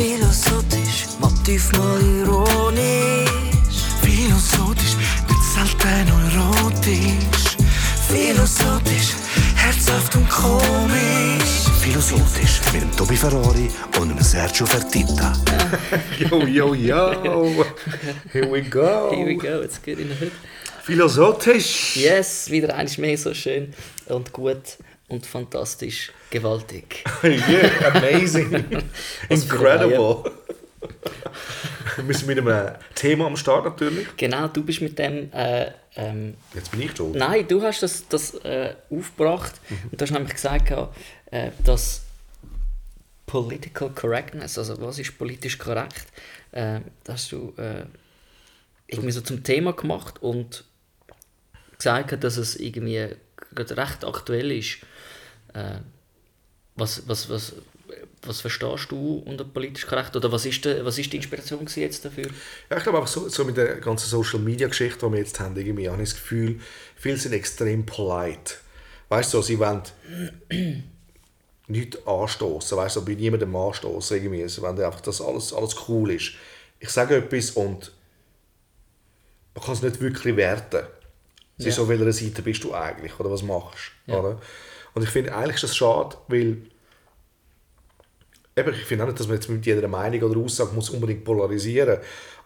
[0.00, 3.28] Philosophisch, Motiv mal ironisch.
[4.00, 4.96] Philosophisch,
[5.28, 7.58] nicht selten erotisch.
[8.08, 9.12] Philosophisch,
[9.56, 11.68] herzhaft und komisch.
[11.82, 15.34] Philosophisch mit dem Tobi Ferrari und dem Sergio Fertitta.
[16.18, 17.66] Yo, yo, yo.
[18.32, 19.10] Here we go.
[19.12, 20.32] Here we go, it's good in the hood.
[20.82, 21.94] Philosophisch.
[21.96, 23.74] Yes, wieder eines mehr so schön
[24.06, 24.78] und gut
[25.10, 27.04] und fantastisch, gewaltig.
[27.22, 28.64] yeah, amazing.
[29.28, 30.30] Incredible.
[31.96, 34.06] Wir sind mit einem Thema am Start natürlich.
[34.16, 35.30] Genau, du bist mit dem.
[35.32, 37.16] Äh, ähm, Jetzt bin ich schuld.
[37.16, 39.54] nein, du hast das, das äh, aufgebracht
[39.90, 40.72] und du hast nämlich gesagt,
[41.32, 42.02] äh, dass
[43.26, 46.06] Political Correctness, also was ist politisch korrekt,
[46.52, 47.84] äh, dass du äh,
[48.86, 50.64] irgendwie so zum Thema gemacht und
[51.76, 53.16] gesagt, dass es irgendwie
[53.56, 54.78] recht aktuell ist.
[55.54, 55.80] Äh,
[56.76, 57.54] was, was, was,
[58.22, 60.16] was verstehst du unter politisch korrekt?
[60.16, 62.26] Oder was ist, de, was ist die Inspiration jetzt dafür?
[62.70, 65.38] Ja, ich glaube einfach so, so mit der ganzen Social Media Geschichte, die wir jetzt
[65.40, 66.60] haben, irgendwie, habe ich das Gefühl,
[66.96, 68.54] viele sind extrem polite.
[69.08, 69.82] Weißt du, sie wollen
[71.66, 74.48] nichts anstoßen, weißt du, bei niemandem anstoßen irgendwie.
[74.48, 76.32] Sie wollen einfach, dass alles, alles cool ist.
[76.78, 77.92] Ich sage etwas und
[79.54, 80.86] man kann es nicht wirklich werten.
[81.60, 81.82] Es ist Ja.
[81.84, 84.18] so, welcher Seite bist du eigentlich oder was machst Ja.
[84.18, 84.40] oder?
[84.94, 86.56] Und ich finde, eigentlich ist das schade, weil
[88.56, 91.24] eben, ich finde auch nicht, dass man jetzt mit jeder Meinung oder Aussage muss unbedingt
[91.24, 91.98] polarisieren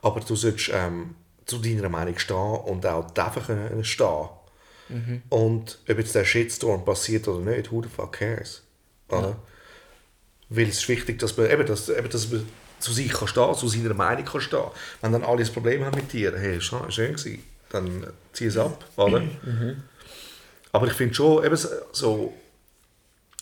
[0.03, 1.15] aber du solltest ähm,
[1.47, 4.29] zu deiner Meinung stehen und auch dafür können stehen.
[5.31, 8.63] Und ob jetzt der Shitstorm passiert oder nicht, who the fuck cares?
[9.09, 9.37] Oder?
[10.51, 12.47] Weil es ist wichtig, dass man, eben, dass, eben, dass man
[12.81, 14.61] zu sich kann stehen, zu seiner Meinung kann stehen.
[15.01, 16.83] Wenn dann alle ein Problem haben mit dir, hey, ist schön
[17.15, 17.43] gewesen,
[17.75, 19.23] dann zieh es ab, oder?
[20.73, 21.57] Aber ich finde schon, eben
[21.93, 22.33] so,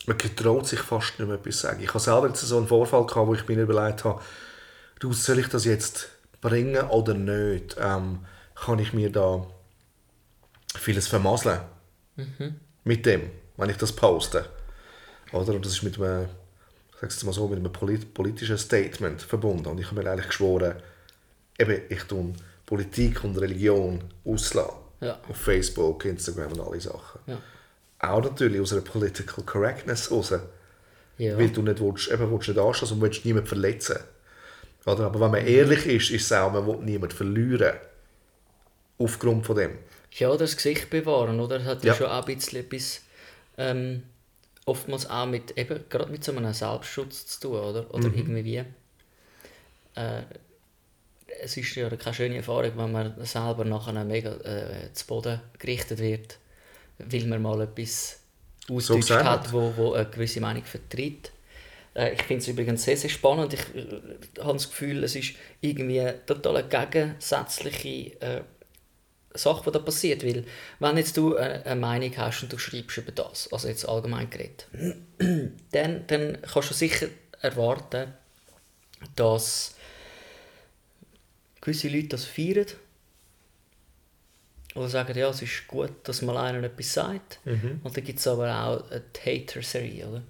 [0.05, 1.81] man getraut sich fast nicht mehr etwas sagen.
[1.81, 4.21] Ich habe selber jetzt so einen Vorfall gehabt, wo ich mir überlegt habe,
[4.99, 6.09] du, soll ich das jetzt
[6.41, 7.75] bringen oder nicht?
[7.79, 8.19] Ähm,
[8.55, 9.45] kann ich mir da
[10.75, 11.61] vieles vermasseln
[12.83, 14.45] mit dem, wenn ich das poste?
[15.31, 15.53] Oder?
[15.53, 16.27] Und das ist mit einem,
[17.01, 19.67] ich mal so, mit einem polit politischen Statement verbunden.
[19.67, 20.75] Und ich habe mir eigentlich geschworen,
[21.57, 22.33] eben, ich tue
[22.73, 24.77] Politik und Religion auslassen.
[25.01, 25.19] Ja.
[25.29, 27.19] Auf Facebook, Instagram und alle Sachen.
[27.27, 27.37] Ja.
[27.99, 30.33] Auch natürlich aus einer Political Correctness raus.
[31.17, 31.37] Ja.
[31.37, 33.97] Weil du nicht, willst, eben, willst nicht anstoßen und willst niemanden verletzen.
[34.85, 35.05] Oder?
[35.05, 37.75] Aber wenn man ehrlich ist, ist es auch, man will niemanden verlieren.
[38.97, 39.77] Aufgrund von dem.
[40.11, 41.59] Ja, das Gesicht bewahren, oder?
[41.59, 41.97] Das hat ja, Ja.
[41.97, 43.01] schon auch ein bisschen etwas
[43.57, 44.03] ähm,
[44.65, 47.93] oftmals auch mit, eben, gerade mit so einem Selbstschutz zu tun, oder?
[47.93, 48.15] Oder Mhm.
[48.17, 48.57] irgendwie wie.
[49.95, 50.21] Äh,
[51.41, 55.99] es ist ja keine schöne Erfahrung, wenn man selber nachher mega äh, zu Boden gerichtet
[55.99, 56.37] wird,
[56.97, 58.19] weil man mal etwas
[58.69, 61.31] ausgedeutscht gesagt hat, wo, wo eine gewisse Meinung vertritt.
[61.95, 63.53] Äh, ich finde es übrigens sehr, sehr spannend.
[63.53, 68.41] Ich äh, habe das Gefühl, es ist irgendwie eine total gegensätzliche äh,
[69.33, 70.23] Sache, die da passiert.
[70.23, 70.45] Weil,
[70.79, 74.29] wenn jetzt du eine, eine Meinung hast und du schreibst über das, also jetzt allgemein
[74.29, 74.67] geredet,
[75.71, 77.07] dann, dann kannst du sicher
[77.41, 78.13] erwarten,
[79.15, 79.75] dass
[81.63, 82.67] gewisse Leute das feiern.
[84.75, 87.39] Oder sagen, ja, es ist gut, dass mal einer etwas sagt.
[87.83, 90.23] Und dann gibt es aber auch eine Hater-Serie, oder?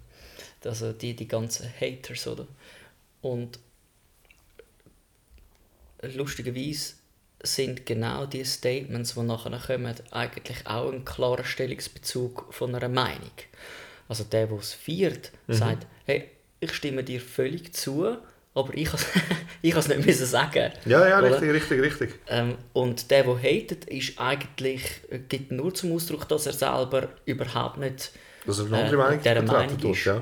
[0.66, 2.47] Also die, die ganzen Haters, oder?
[3.22, 3.59] Und
[6.01, 6.93] lustigerweise
[7.41, 13.31] sind genau die Statements, die nachher kommen, eigentlich auch ein klarer Stellungsbezug von einer Meinung.
[14.07, 16.29] Also der, der es feiert, sagt, hey,
[16.59, 18.17] ich stimme dir völlig zu,
[18.56, 19.00] aber ich kann
[19.80, 20.72] es nicht müssen sagen.
[20.86, 21.41] Ja, ja, Oder?
[21.41, 22.19] richtig, richtig, richtig.
[22.28, 27.09] Ähm, und der, der hatet, ist eigentlich, äh, gibt nur zum Ausdruck, dass er selber
[27.25, 28.12] überhaupt nicht
[28.46, 30.06] Dass er eine andere Meinung dieser vertreten Meinung tut, ist.
[30.06, 30.22] ja.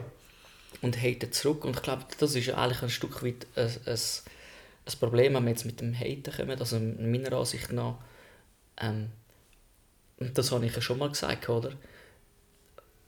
[0.81, 1.65] und hatet zurück.
[1.65, 5.51] Und ich glaube, das ist eigentlich ein Stück weit ein, ein, ein Problem, wenn wir
[5.51, 6.57] jetzt mit dem Haten kommen.
[6.57, 7.95] Also meiner Ansicht nach,
[8.79, 9.09] ähm,
[10.19, 11.71] und das habe ich ja schon mal gesagt, oder?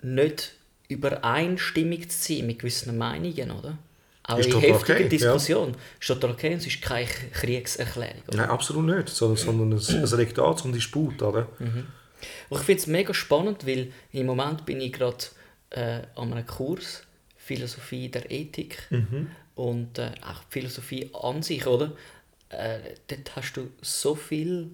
[0.01, 0.55] Nicht
[0.89, 3.77] übereinstimmig zu sein mit gewissen Meinungen, oder?
[4.25, 5.09] Auch Ist in total heftiger okay, ja.
[5.09, 5.75] Diskussion.
[5.99, 8.21] Ist total okay es ist keine Kriegserklärung.
[8.27, 8.37] oder?
[8.37, 11.47] Nein, absolut nicht, sondern, sondern es, es regt an zum Disput, oder?
[12.49, 15.25] Und ich finde es mega spannend, weil im Moment bin ich gerade
[15.71, 17.03] äh, an einem Kurs
[17.35, 18.87] Philosophie der Ethik
[19.55, 21.91] und äh, auch Philosophie an sich, oder?
[22.47, 24.69] Äh, dort hast du so viele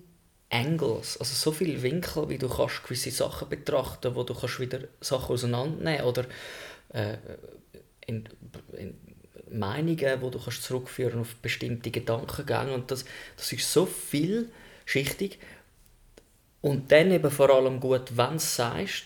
[0.52, 4.81] Angles, also so viele Winkel, wie du kannst gewisse Sachen betrachten, wo du kannst wieder
[5.02, 6.25] Sachen auseinandernehmen oder
[6.90, 7.18] äh,
[8.06, 8.28] in,
[8.78, 8.95] in
[9.51, 13.06] Meinungen, wo du kannst zurückführen auf bestimmte Gedankengänge und das,
[13.38, 15.40] das ist so vielschichtig
[16.62, 19.06] und dann eben vor allem gut, wenn du es sagst,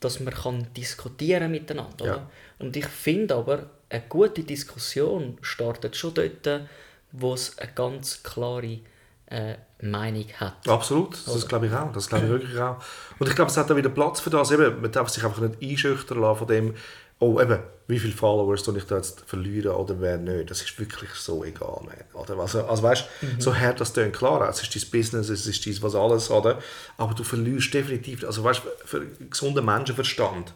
[0.00, 2.04] dass man kann diskutieren miteinander.
[2.04, 2.12] Ja.
[2.14, 2.30] Oder?
[2.58, 6.68] Und ich finde aber, eine gute Diskussion startet schon dort,
[7.12, 8.80] wo es eine ganz klare
[9.26, 10.68] äh, Meinung hat.
[10.68, 11.92] Absolut, das glaube ich auch.
[11.92, 12.78] Das glaube ich wirklich auch.
[13.18, 14.50] Und ich glaube, es hat auch wieder Platz für das.
[14.50, 16.74] Eben, man darf sich einfach nicht einschüchtern lassen von dem,
[17.20, 20.50] oh, eben, wie viele Followers soll ich da jetzt verlieren oder wer nicht.
[20.50, 21.80] Das ist wirklich so egal.
[21.84, 22.22] Man.
[22.22, 22.38] Oder?
[22.38, 25.66] Also, also weißt du, so hart das klingt, klar, es ist dein Business, es ist
[25.66, 26.58] dein was alles, oder?
[26.96, 30.52] aber du verlierst definitiv, also weißt du, für gesunden Menschenverstand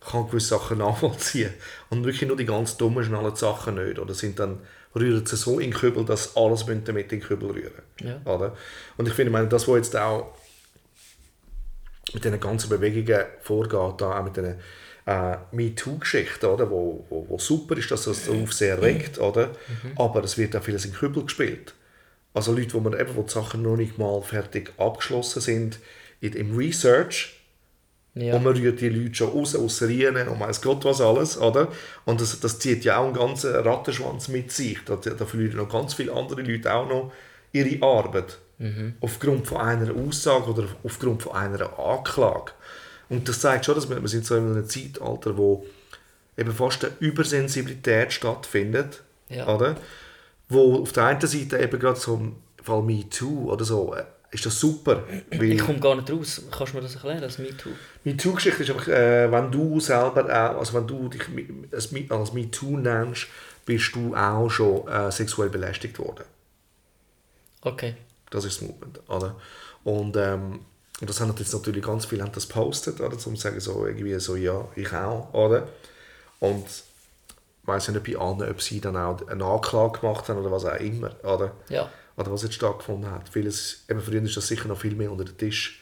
[0.00, 1.52] kann gewisse Sachen nachvollziehen.
[1.90, 3.98] Und wirklich nur die ganz dummen schnellen Sachen nicht.
[3.98, 4.60] Oder sind dann,
[4.94, 7.82] rühren sie so in den Kübel, dass alles damit in den Kübel rühren.
[8.00, 8.20] Ja.
[8.24, 8.56] Oder?
[8.96, 10.34] Und ich finde, meine, das, was jetzt auch
[12.14, 14.56] mit diesen ganzen Bewegungen vorgeht, da auch mit diesen
[15.08, 16.70] äh, MeToo-Geschichten, oder?
[16.70, 19.50] Wo, wo, wo super ist, dass das auf sehr regt, oder?
[19.96, 21.74] aber es wird auch vieles in Kübel gespielt.
[22.34, 25.78] Also Leute, wo, man eben, wo die Sachen noch nicht mal fertig abgeschlossen sind,
[26.20, 27.34] in, im Research,
[28.14, 28.34] Ja.
[28.36, 31.68] und man rührt die Leute schon raus, aus Rienen und weiss Gott was alles, oder?
[32.04, 34.78] Und das, das zieht ja auch einen ganzen Rattenschwanz mit sich.
[34.84, 37.12] Da, da verlieren noch ganz viele andere Leute auch noch
[37.52, 38.38] ihre Arbeit.
[39.00, 42.50] Aufgrund von einer Aussage oder aufgrund von einer Anklage.
[43.08, 45.64] Und das zeigt schon, dass wir, wir sind so in einem Zeitalter, wo
[46.36, 49.48] eben fast eine Übersensibilität stattfindet, Ja.
[49.54, 49.76] oder?
[50.48, 54.44] Wo auf der einen Seite eben gerade so im Fall MeToo oder so, äh, ist
[54.44, 56.42] das super, weil Ich komme gar nicht raus.
[56.50, 57.70] Kannst du mir das erklären, das MeToo?
[58.04, 61.22] MeToo-Geschichte ist einfach, äh, wenn du selber auch, also wenn du dich
[61.72, 63.26] als als MeToo nennst,
[63.64, 66.24] bist du auch schon äh, sexuell belästigt worden.
[67.62, 67.96] Okay.
[68.30, 69.36] Das ist das Movement, oder?
[69.84, 70.60] Und, ähm,
[71.00, 73.16] und das haben jetzt natürlich ganz viele haben das postet, oder?
[73.18, 75.68] Zum sagen so irgendwie so, ja, ich auch, oder?
[76.40, 80.50] Und ich ja nicht bei allen, ob sie dann auch eine Anklage gemacht haben oder
[80.50, 81.52] was auch immer, oder?
[81.68, 81.90] Ja.
[82.16, 83.28] Oder was jetzt stattgefunden hat.
[83.28, 85.80] Vieles, eben früher ist das sicher noch viel mehr unter den Tisch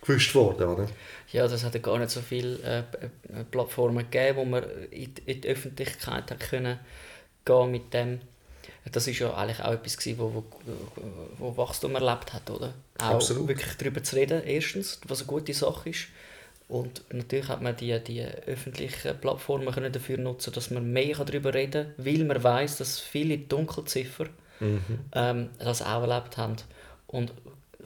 [0.00, 0.86] gewischt worden, oder?
[1.32, 5.12] Ja, das hat ja gar nicht so viele äh, äh, Plattformen gegeben, wo man in,
[5.14, 6.78] die- in die Öffentlichkeit hat können
[7.44, 8.20] gehen mit dem.
[8.92, 10.44] Das ist ja eigentlich auch etwas gewesen, wo, wo,
[11.38, 12.72] wo Wachstum erlebt hat, oder?
[12.98, 13.48] Auch Absolut.
[13.48, 16.06] wirklich darüber zu reden, erstens, was eine gute Sache ist.
[16.68, 21.54] Und natürlich hat man die, die öffentlichen Plattformen können dafür nutzen, dass man mehr darüber
[21.54, 24.26] reden kann, weil man weiß, dass viele Dunkelziffer
[25.12, 26.56] ähm, das auch erlebt haben
[27.06, 27.32] und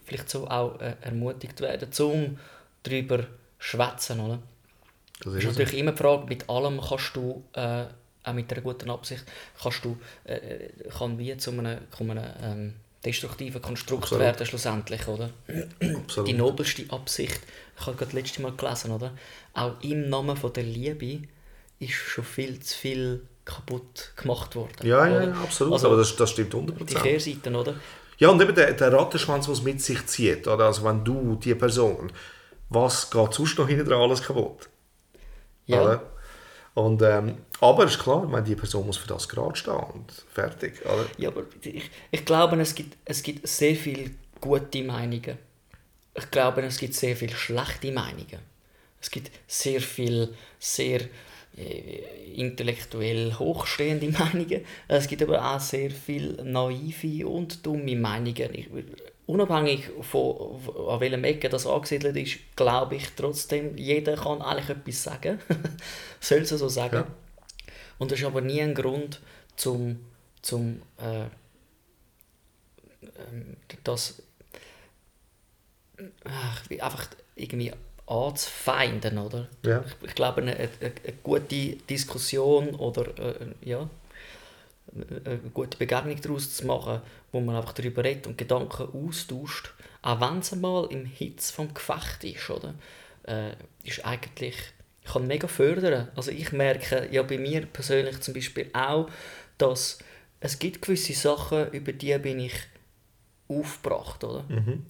[0.05, 2.39] vielleicht so auch äh, ermutigt werden, um
[2.83, 3.27] darüber zu
[3.59, 4.39] schwätzen, oder?
[5.23, 7.85] Das ist ist natürlich immer die Frage, mit allem kannst du, äh,
[8.25, 9.25] auch mit einer guten Absicht,
[9.63, 12.75] kannst du, äh, äh, kann wie zu einem, zu einem ähm,
[13.05, 14.25] destruktiven Konstrukt Absolut.
[14.25, 15.31] werden schlussendlich, oder?
[15.97, 16.29] absolut.
[16.29, 17.41] Die nobelste Absicht,
[17.79, 19.13] ich habe gerade letztes Mal gelesen, oder?
[19.55, 21.23] Auch im Namen von der Liebe
[21.79, 24.87] ist schon viel zu viel kaputt gemacht worden.
[24.87, 25.73] Ja, ja, ja, absolut.
[25.73, 27.03] Also, aber das, das stimmt die 100%.
[27.03, 27.75] Kehrseiten, oder?
[28.19, 30.47] Ja, und eben der, der Rattenschwanz, was es mit sich zieht.
[30.47, 30.67] Oder?
[30.67, 32.13] Also wenn du, die Person,
[32.69, 34.69] was geht sonst noch hinten dran alles kaputt?
[35.65, 35.83] Ja.
[35.83, 36.03] Oder?
[36.75, 40.81] Und, ähm, aber ist klar, meine, die Person muss für das gerade stehen und fertig.
[40.85, 41.07] Oder?
[41.19, 45.39] Ja, aber ich, ich glaube, es gibt, es gibt sehr viele gute Meinungen.
[46.15, 48.39] Ich glaube, es gibt sehr viele schlechte Meinungen.
[49.01, 51.01] Es gibt sehr viele sehr
[51.57, 54.65] äh, intellektuell hochstehende Meinungen.
[54.89, 58.55] Es gibt aber auch sehr viele naive und dumme Meinungen.
[58.55, 58.69] Ich,
[59.31, 64.71] unabhängig von, von an welchem Ecke das angesiedelt ist, glaube ich trotzdem, jeder kann eigentlich
[64.71, 65.39] etwas sagen.
[66.21, 66.97] Soll es so sagen.
[66.97, 67.07] Ja.
[67.99, 69.21] Und das ist aber nie ein Grund,
[69.57, 70.01] zum,
[70.43, 71.25] zum äh,
[73.03, 74.23] ähm, das
[76.25, 77.73] ach, wie einfach irgendwie
[78.07, 79.49] anzufeinden, oder?
[79.65, 79.85] Ja.
[79.87, 83.89] Ich, ich glaube, eine, eine, eine gute Diskussion oder äh, ja,
[84.95, 87.01] eine eine gute Begegnung daraus zu machen,
[87.33, 91.73] wo man einfach darüber redet und Gedanken austauscht, auch wenn es einmal im Hitz vom
[91.75, 92.75] Gefecht ist, oder?
[93.25, 93.53] Äh,
[93.85, 94.57] ist eigentlich
[95.05, 96.09] kann mega fördern.
[96.15, 99.09] Also ich merke ja bei mir persönlich zum Beispiel auch,
[99.59, 99.99] dass
[100.41, 102.55] es gibt gewisse Sachen, über die bin ich
[103.49, 104.45] aufgebracht, oder?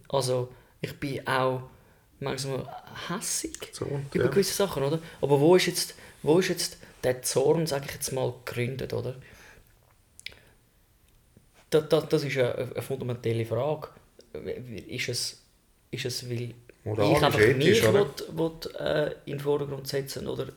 [0.08, 1.62] Also ich bin auch
[2.20, 2.66] manchmal
[3.08, 4.30] hässig So, über ja.
[4.30, 4.98] gewisse Sachen, oder?
[5.20, 9.16] Aber wo ist jetzt, wo ist jetzt der Zorn, sage ich jetzt mal, gegründet, oder?
[11.70, 13.88] Das, das, das ist eine, eine fundamentale Frage.
[14.88, 15.42] Ist es,
[15.90, 18.06] ist es weil Moralisch, ich einfach ethisch, mich oder?
[18.32, 20.48] will, will, äh, in den Vordergrund setzen oder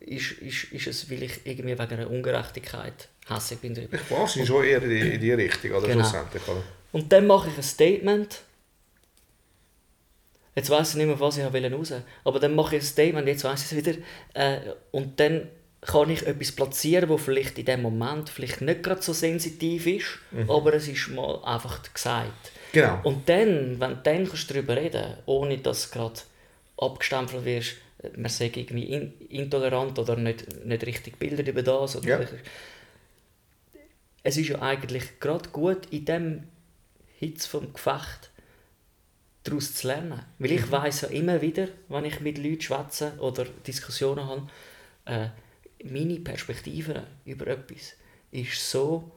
[0.00, 3.96] ist, ist, ist es, weil ich irgendwie wegen einer Ungerechtigkeit hässlich bin darüber?
[3.96, 5.88] Ich wahrscheinlich schon eher in die, in die Richtung, oder?
[5.88, 6.08] Genau.
[6.08, 6.62] Oder?
[6.92, 8.40] Und dann mache ich ein Statement.
[10.54, 11.92] Jetzt weiß ich nicht mehr, was ich wollte raus.
[12.24, 13.98] Aber dann mache ich ein Statement, jetzt weiß ich es wieder.
[14.34, 14.60] Äh,
[14.90, 15.48] und dann
[15.82, 20.18] kann ich etwas platzieren, wo vielleicht in dem Moment vielleicht nicht gerade so sensitiv ist,
[20.48, 22.52] aber es ist mal einfach gesagt.
[22.72, 23.00] Genau.
[23.02, 26.20] Und dann, wenn du dann kannst du darüber reden ohne dass gerade
[26.76, 27.74] abgestempelt wirst,
[28.16, 31.96] man sagt irgendwie in, intolerant oder nicht, nicht richtig bildet über das.
[31.96, 32.20] Oder Ja.
[34.24, 36.42] Es ist ja eigentlich gerade gut, in dem
[37.18, 38.30] Hitz vom Gefecht
[39.44, 40.22] daraus zu lernen.
[40.38, 44.48] Weil ich weiß ja immer wieder, wenn ich mit Leuten schwätze oder Diskussionen habe,
[45.06, 45.28] äh,
[45.84, 47.94] meine Perspektive über etwas
[48.30, 49.10] ist so,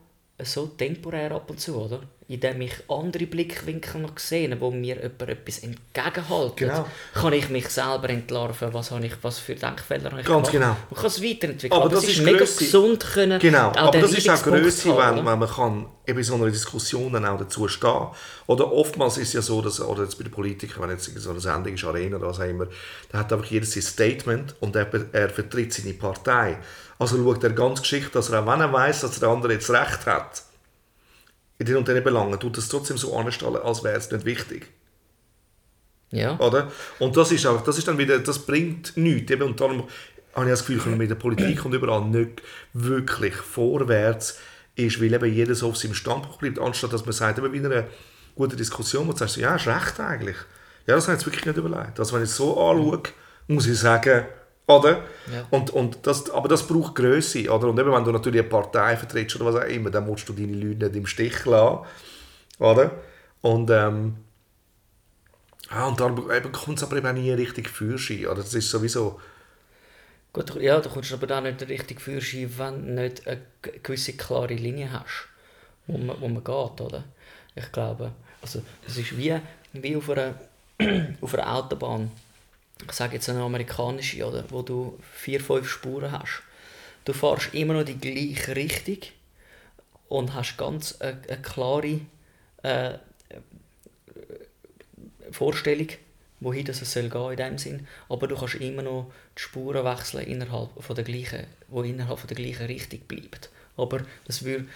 [0.44, 2.02] so temporär ab und zu, oder?
[2.28, 6.86] Indem ich andere Blickwinkel noch sehe, wo mir jemand etwas entgegenhält, Genau.
[7.14, 10.52] kann ich mich selber entlarven, was, habe ich, was für Denkfehler habe ich Ganz gemacht.
[10.52, 10.76] genau.
[10.90, 11.80] Man kann es weiterentwickeln.
[11.82, 12.64] Aber das es ist, mega Grösse.
[12.66, 16.34] gesund können, Genau, aber das ist auch Größe, wenn, wenn man kann eben in so
[16.34, 18.08] einer Diskussion dann auch dazu stehen
[18.48, 21.30] Oder oftmals ist es ja so, dass, oder jetzt bei den Politikern, wenn jetzt so
[21.30, 22.66] eine Sendung ist, Arena oder was auch immer,
[23.12, 26.58] da hat einfach jeder sein Statement und er, er vertritt seine Partei.
[26.98, 29.70] Also schaut er ganz geschickt, dass er auch wenn er weiß, dass der andere jetzt
[29.70, 30.42] Recht hat,
[31.58, 34.68] in den und den Belangen, tut es trotzdem so anstellen, als wäre es nicht wichtig.
[36.12, 36.38] Ja.
[36.40, 36.72] Oder?
[37.00, 39.32] Und das ist, auch, das ist dann wieder, das bringt nichts.
[39.32, 39.88] Eben, und darum
[40.34, 42.42] habe ich das Gefühl, dass man mit der Politik und überall nicht
[42.74, 44.40] wirklich vorwärts
[44.76, 47.58] ist, weil eben jeder so auf seinem Standpunkt bleibt, anstatt dass man sagt, eben bei
[47.58, 47.88] einer
[48.36, 50.36] guten Diskussion, wo du sagst, ja, hast recht eigentlich.
[50.88, 52.00] Ja, das habe ich jetzt wirklich nicht überlegt.
[52.00, 53.02] Also wenn ich es so anschaue,
[53.48, 54.26] muss ich sagen,
[54.68, 55.04] oder?
[55.32, 55.46] Ja.
[55.52, 57.68] Und, und das, aber das braucht Größe, oder?
[57.68, 60.34] Und eben, wenn du natürlich eine Partei vertrittst oder was auch immer, dann musst du
[60.34, 61.86] deine Leute nicht im Stich lassen,
[62.60, 62.92] oder?
[63.42, 64.16] Und, ähm,
[65.70, 68.42] ja, und eben kommt es aber eben auch nie richtig Fürschein, oder?
[68.42, 69.20] Das ist sowieso...
[70.34, 73.42] Gut, ja, du kommst aber auch nicht richtig Führerschein, wenn du nicht eine
[73.82, 75.30] gewisse klare Linie hast,
[75.88, 77.06] wo man, wo man geht, oder?
[77.56, 79.40] Ich glaube, also es ist wie,
[79.72, 80.36] wie auf, einer,
[81.22, 82.12] auf einer Autobahn,
[82.84, 86.44] ich sage jetzt eine amerikanische, oder, wo du vier, fünf Spuren hast.
[87.06, 89.10] Du fährst immer noch die gleiche Richtung
[90.10, 92.00] und hast ganz eine, eine klare
[92.64, 92.98] äh,
[95.32, 95.88] Vorstellung,
[96.40, 97.88] wohin das es soll gehen in dem Sinn.
[98.10, 102.28] Aber du kannst immer noch die Spuren wechseln innerhalb von der gleichen, wo innerhalb von
[102.28, 103.50] der gleichen Richtung bleibt.
[103.78, 104.68] Aber das würde,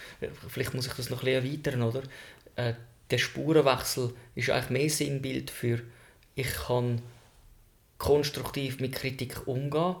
[0.48, 2.02] vielleicht muss ich das noch ein erweitern, oder?
[2.56, 2.74] Äh,
[3.10, 5.80] der Spurenwechsel ist eigentlich mehr Sinnbild für
[6.36, 7.02] ich kann
[8.00, 9.94] konstruktiv mit Kritik umgehen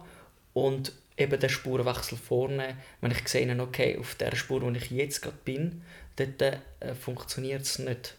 [0.54, 5.20] und eben den Spurenwechsel vornehmen, wenn ich sehe, okay, auf der Spur, wo ich jetzt
[5.20, 5.82] gerade bin,
[6.16, 8.16] dort äh, funktioniert es nicht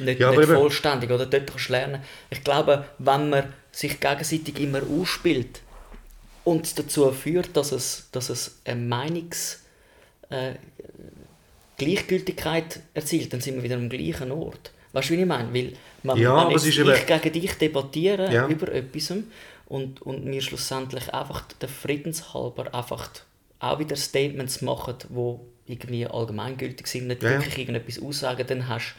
[0.00, 2.02] nicht, Ja, nicht vollständig oder dort kannst du lernen.
[2.28, 5.60] Ich glaube, wenn man sich gegenseitig immer ausspielt
[6.44, 9.64] und es dazu führt, dass es, dass es eine Meinungs
[10.28, 10.54] äh,
[11.78, 14.72] Gleichgültigkeit erzielt, dann sind wir wieder am gleichen Ort.
[14.92, 15.54] Weißt du, wie ich meine?
[15.54, 18.46] Weil man, Ja, wenn aber es ist ich gegen dich debattiere Ja.
[18.48, 19.12] über etwas
[19.66, 23.10] und, und wir schlussendlich einfach der Friedenshalber einfach
[23.60, 28.94] auch wieder Statements machen, wo irgendwie allgemeingültig sind, nicht Ja, wirklich irgendetwas aussagen, dann hast,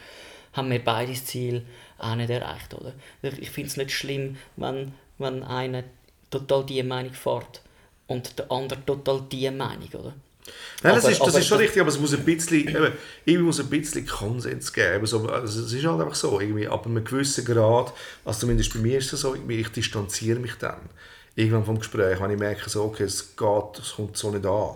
[0.53, 1.63] haben wir beide das Ziel
[1.98, 2.74] auch nicht erreicht.
[2.74, 2.94] Oder?
[3.22, 5.84] Ich- Ich finde es nicht schlimm, wenn, wenn einer
[6.29, 7.62] total die Meinung fährt
[8.08, 9.89] und der andere total die Meinung.
[9.94, 10.13] Oder?
[10.84, 12.68] Nein, das, Aber- ist, das aber ist schon das- richtig, aber es muss ein bisschen,
[12.68, 12.91] eben,
[13.25, 14.96] irgendwie muss ein bisschen Konsens geben.
[14.96, 17.94] Eben so, also es ist halt einfach so, irgendwie ab einem gewissen Grad,
[18.25, 20.79] also zumindest bei mir ist es so, ich distanziere mich dann
[21.36, 24.75] irgendwann vom Gespräch, wenn ich merke, so, okay, es geht, es kommt so nicht an.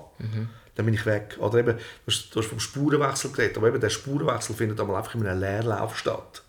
[0.75, 1.38] Dann bin ich weg.
[1.39, 4.96] Oder eben, du hast, du hast vom Spurenwechsel geredet, aber eben der Spurenwechsel findet einmal
[4.98, 6.42] einfach in einem Leerlauf statt.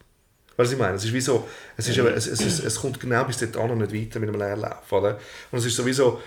[0.56, 0.94] Weißt du, was ich meine?
[0.96, 3.56] Es ist wie so, es, ist eben, es, es, es, es kommt genau bis dort
[3.56, 4.90] an und nicht weiter mit einem Leerlauf.
[4.92, 5.18] Oder?
[5.50, 6.22] Und es ist sowieso,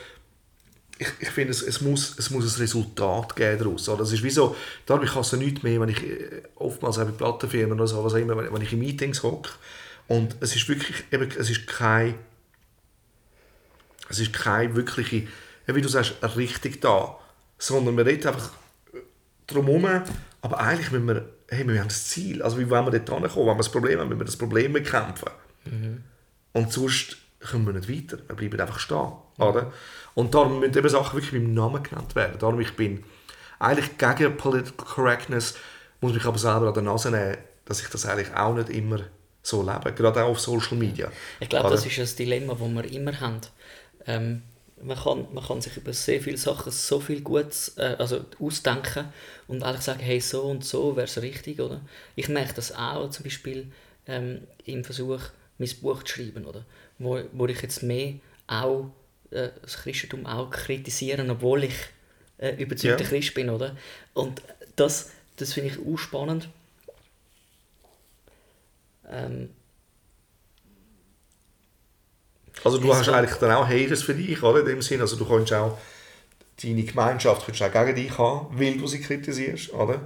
[0.99, 3.87] ich, ich finde, es, es, muss, es muss ein Resultat geben daraus.
[3.89, 4.01] Oder?
[4.01, 7.11] Es ist wie so, darum ich hasse nichts mehr, wenn ich äh, oftmals auch bei
[7.11, 9.51] Plattenfirmen oder so, was auch immer, wenn, wenn ich in Meetings hocke
[10.07, 12.15] und es ist wirklich, eben, es ist kein,
[14.09, 15.27] es ist keine wirkliche,
[15.67, 17.19] wie du sagst, eine Richtung da,
[17.57, 18.51] sondern man redet einfach
[19.45, 20.03] drumherum,
[20.41, 23.47] aber eigentlich müssen wir, hey, wir haben das Ziel, also wie wollen wir dort hinkommen,
[23.47, 25.29] wenn wir das Problem haben, müssen wir das Problem bekämpfen.
[26.53, 28.23] Und sonst kommen wir nicht weiter.
[28.27, 29.11] Wir bleiben einfach stehen.
[29.37, 29.71] Oder?
[30.17, 32.39] Und darum müssen eben Sachen wirklich mit dem Namen genannt werden.
[32.39, 33.03] Darum ich bin
[33.59, 35.53] eigentlich gegen Political Correctness,
[36.01, 39.01] muss mich aber selber an der Nase nehmen, dass ich das eigentlich auch nicht immer
[39.43, 39.93] so lebe.
[39.93, 41.11] Gerade auch auf Social Media.
[41.39, 43.41] Ich glaube, das ist ein Dilemma, das wir immer haben.
[44.07, 44.41] Ähm,
[44.81, 49.09] man, kann, man kann sich über sehr viele Sachen so viel Gutes äh, also ausdenken
[49.47, 51.81] und eigentlich sagen, hey, so und so wäre es richtig, oder?
[52.15, 53.71] Ich merke das auch zum Beispiel
[54.07, 55.21] ähm, im Versuch,
[55.59, 56.65] mein Buch zu schreiben, oder?
[56.97, 58.15] Wo, wo ich jetzt mehr
[58.47, 58.89] auch
[59.31, 61.75] äh, das Christentum auch kritisieren, obwohl ich
[62.37, 63.09] äh, überzeugter Ja.
[63.09, 63.75] Christ bin, oder?
[64.13, 64.41] Und
[64.75, 66.49] das, das finde ich auch spannend.
[69.09, 69.49] Ähm,
[72.63, 74.59] Also du hast eigentlich dann auch Haters für dich, oder?
[74.61, 75.77] In dem Sinn, also du kannst auch
[76.63, 80.01] deine Gemeinschaft kannst auch gegen dich haben, weil du sie kritisierst, oder?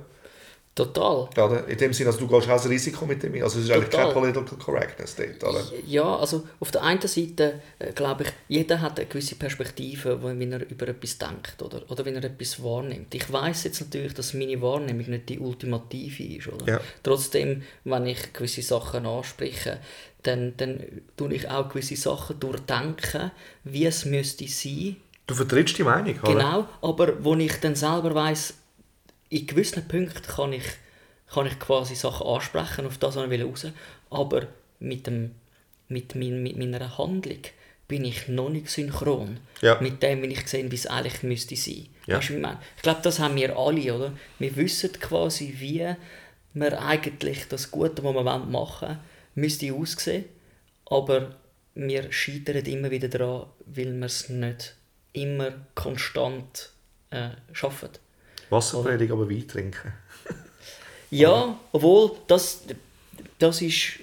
[0.74, 1.28] Total.
[1.36, 1.68] Oder?
[1.68, 3.34] In dem Sinne, also du gehst auch das Risiko mit dem.
[3.44, 4.14] Also es ist eigentlich Total.
[4.14, 5.64] keine Political Correctness dort, oder?
[5.86, 10.52] Ja, also auf der einen Seite äh, glaube ich, jeder hat eine gewisse Perspektive, wenn
[10.54, 13.14] er über etwas denkt oder, oder wenn er etwas wahrnimmt.
[13.14, 16.48] Ich weiß jetzt natürlich, dass meine Wahrnehmung nicht die ultimative ist.
[16.48, 16.74] Oder?
[16.74, 16.82] Ja.
[17.04, 19.80] Trotzdem, wenn ich gewisse Sachen anspreche,
[20.24, 20.80] dann, dann
[21.18, 23.32] tue ich auch gewisse Sachen durchdenken,
[23.66, 24.96] wie es müsste sein.
[25.28, 26.34] Du vertrittst die Meinung, oder?
[26.34, 28.54] Genau, aber wo ich dann selber weiß,
[29.32, 30.64] in gewissen Punkten kann ich,
[31.34, 33.74] kann ich quasi Sachen ansprechen, auf das was ich raus will,
[34.12, 34.48] aber
[34.80, 35.32] mit, dem,
[35.88, 37.40] mit, mein, mit meiner Handlung
[37.88, 39.80] bin ich noch nicht synchron Ja.
[39.82, 41.88] mit dem, wie ich sehe, wie es eigentlich müsste sein.
[42.08, 42.18] Ja.
[42.18, 42.60] Weißt du, wie ich meine?
[42.78, 44.14] Ich glaube, das haben wir alle, oder?
[44.40, 45.88] Wir wissen quasi, wie
[46.54, 49.00] wir eigentlich das Gute, was wir machen wollen,
[49.36, 50.26] müsste aussehen,
[50.86, 51.36] aber
[51.76, 54.76] wir scheitern immer wieder daran, weil wir es nicht
[55.14, 56.70] immer konstant
[57.12, 57.90] äh, schaffen.
[58.52, 59.94] Wasserpredigt, aber Wein trinken.
[61.10, 62.62] Ja, obwohl das,
[63.40, 64.00] das ist,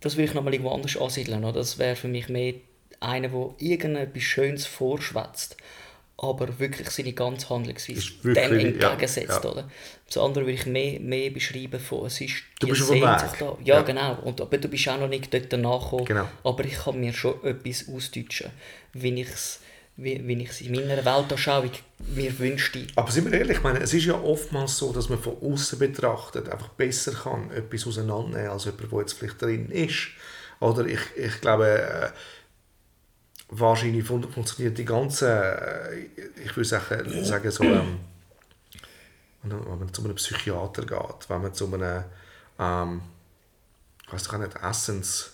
[0.00, 1.44] das will ich nochmal irgendwo anders ansiedeln.
[1.44, 1.54] Oder?
[1.54, 2.54] Das wäre für mich mehr
[3.00, 5.56] einer, der irgendetwas Schönes vorschwätzt,
[6.18, 9.40] aber wirklich seine ganze Handlungsweise Ist wirklich- dem ja, entgegensetzt.
[9.44, 9.50] ja.
[9.50, 9.68] Oder?
[10.06, 13.38] Das andere will ich mehr, mehr beschreiben von, es ist Du bist Sehnsucht Weg.
[13.38, 13.56] da.
[13.64, 13.82] Ja, Ja.
[13.82, 14.18] genau.
[14.22, 16.04] Und, aber du bist auch noch nicht dort nachgekommen.
[16.04, 16.28] Genau.
[16.44, 18.50] Aber ich kann mir schon etwas ausdeutschen,
[18.92, 19.60] wie ich es
[19.96, 21.70] wie, wie ich es in meiner Weltanschauung
[22.14, 22.86] mir wünschte.
[22.96, 25.78] Aber sind wir ehrlich, ich meine, es ist ja oftmals so, dass man von außen
[25.78, 30.08] betrachtet einfach besser kann etwas auseinandernehmen als jemand, der jetzt vielleicht drin ist.
[30.60, 32.10] Oder ich, ich glaube, äh,
[33.48, 36.06] wahrscheinlich fun funktioniert die ganze, äh,
[36.42, 38.00] ich würde sagen, sagen so, ähm,
[39.42, 42.04] wenn man zu einem Psychiater geht, wenn man zu einem,
[42.58, 43.02] ähm,
[44.06, 45.32] ich weiß doch nicht, Essens,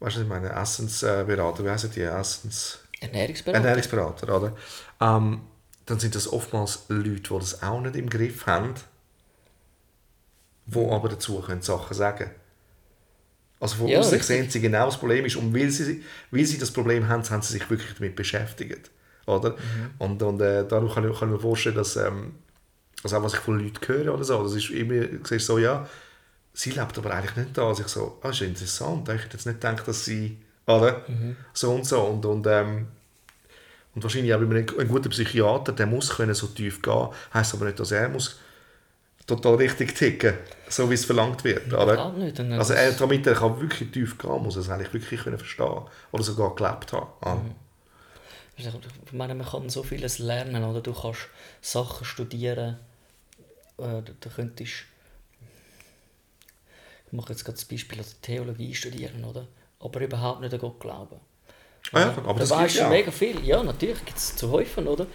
[0.00, 2.80] weißt du, ich meine, Essensberater, wie heißen die, Essens...
[3.02, 3.58] Ernährungsberater.
[3.58, 4.56] Ernährungsberater, oder?
[5.00, 5.42] Ähm,
[5.86, 8.74] dann sind das oftmals Leute, die das auch nicht im Griff haben,
[10.66, 12.30] die aber dazu können Sachen sagen
[13.60, 16.58] Also von Ja, außen sehen sie genau das Problem ist und weil sie, weil sie
[16.58, 18.90] das Problem haben, haben sie sich wirklich damit beschäftigt.
[19.26, 19.50] Oder?
[19.50, 19.90] Mhm.
[19.98, 22.34] Und, und äh, darum kann ich, kann ich mir vorstellen, dass ähm,
[23.02, 25.88] also auch was ich von Leuten höre oder so, das ist immer, siehst so, ja,
[26.52, 27.68] sie lebt aber eigentlich nicht da.
[27.68, 31.02] Also ich so, ah, ist interessant, ich hätte jetzt nicht gedacht, dass sie, oder?
[31.52, 32.02] So und so.
[32.02, 32.88] Und, und, ähm,
[33.94, 37.08] und wahrscheinlich auch wenn man ein, ein guter Psychiater, der muss können so tief gehen,
[37.34, 38.38] heisst aber nicht, dass er muss
[39.26, 40.34] total richtig ticken,
[40.68, 41.96] so wie es verlangt wird, oder?
[41.96, 42.38] Gar nicht.
[42.40, 45.82] Also er, damit er kann wirklich tief gehen muss er es eigentlich wirklich können verstehen
[46.10, 47.08] oder sogar gelebt haben.
[47.20, 47.38] Ah.
[48.56, 50.80] Ich ich meine, man kann so vieles lernen, oder?
[50.80, 51.28] Du kannst
[51.60, 52.78] Sachen studieren,
[53.78, 54.84] äh, du könntest,
[57.06, 59.46] ich mache jetzt gerade das Beispiel, also Theologie studieren, oder?
[59.82, 61.20] Aber überhaupt nicht an Gott glauben.
[61.92, 63.44] Ah ja, aber da das weißt du mega viel.
[63.44, 65.06] Ja, natürlich gibt es zu häufen, oder?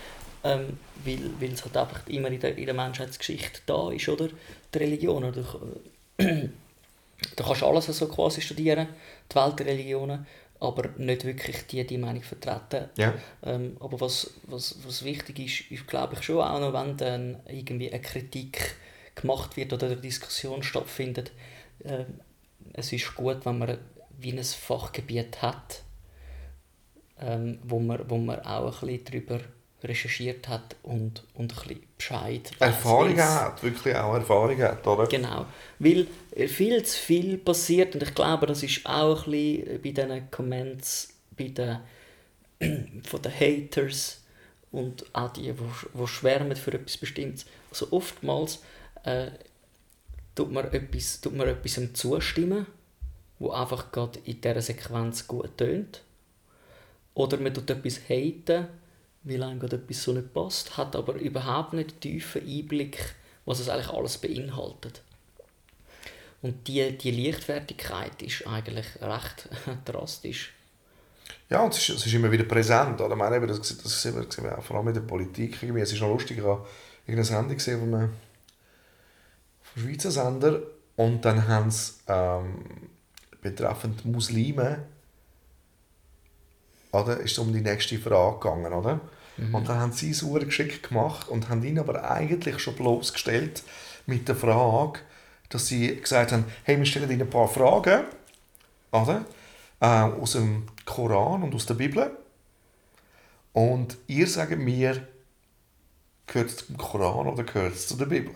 [0.44, 4.30] Ähm, weil, weil es halt einfach immer in der, in der Menschheitsgeschichte da ist, oder?
[4.74, 5.44] Die Religion, oder?
[6.18, 6.50] Du,
[7.36, 8.88] du kannst alles so quasi studieren,
[9.32, 10.28] die Weltreligionen,
[10.60, 12.90] aber nicht wirklich die, die Meinung vertreten.
[12.98, 13.14] Ja.
[13.44, 17.40] Ähm, aber was, was, was wichtig ist, ist glaube ich schon auch noch, wenn dann
[17.48, 18.76] irgendwie eine Kritik
[19.16, 21.32] gemacht wird oder eine Diskussion stattfindet,
[21.84, 22.20] ähm,
[22.74, 23.78] es ist gut, wenn man
[24.18, 25.84] wie ein Fachgebiet hat,
[27.20, 29.40] ähm, wo, man, wo man auch ein bisschen darüber
[29.84, 34.86] recherchiert hat und, und ein bisschen Bescheid weiss, Erfahrung weil's- hat, wirklich auch Erfahrung hat,
[34.88, 35.06] oder?
[35.08, 35.46] Genau,
[35.80, 39.90] weil äh, viel zu viel passiert und ich glaube, das ist auch ein bisschen bei
[39.92, 41.80] diesen Comments bei den,
[43.04, 44.22] von den Haters
[44.72, 45.54] und auch die, die,
[45.94, 47.46] die schwärmen für etwas Bestimmtes.
[47.70, 48.64] Also oftmals
[49.04, 49.28] äh,
[50.36, 52.66] tut man etwas, tut man etwas zustimmen,
[53.40, 56.02] wo einfach gerade in dieser Sequenz gut tönt.
[57.14, 58.68] Oder man tut etwas haten,
[59.24, 63.70] weil einem gerade etwas so nicht passt, hat aber überhaupt nicht tiefen Einblick, was es
[63.70, 65.02] eigentlich alles beinhaltet.
[66.42, 69.50] Und die, die Leichtfertigkeit ist eigentlich recht
[69.86, 70.54] drastisch.
[71.50, 73.02] Ja, und es ist, es ist immer wieder präsent.
[73.02, 73.12] Oder?
[73.12, 75.62] Ich meine, das, das das sehen wir auch vor allem in der Politik.
[75.62, 75.82] Irgendwie.
[75.82, 76.66] Es ist noch lustig, ich habe
[77.06, 78.14] irgendeine Sendung gesehen von einem
[79.76, 80.62] Schweizer Sender
[80.96, 82.90] und dann haben sie ähm,
[83.50, 84.84] betreffend Muslime
[86.92, 89.00] oder, ist es um die nächste Frage gegangen, oder?
[89.54, 93.64] Und dann haben sie es geschickt gemacht und haben ihn aber eigentlich schon bloßgestellt
[94.08, 95.00] mit der Frage,
[95.50, 98.06] dass sie gesagt haben, hey, wir stellen Ihnen ein paar Fragen,
[98.92, 99.26] oder?
[99.80, 102.10] Äh, aus dem Koran und aus der Bibel.
[103.54, 105.08] Und ihr sagt mir,
[106.26, 108.34] gehört es zum Koran oder gehört es zu der Bibel?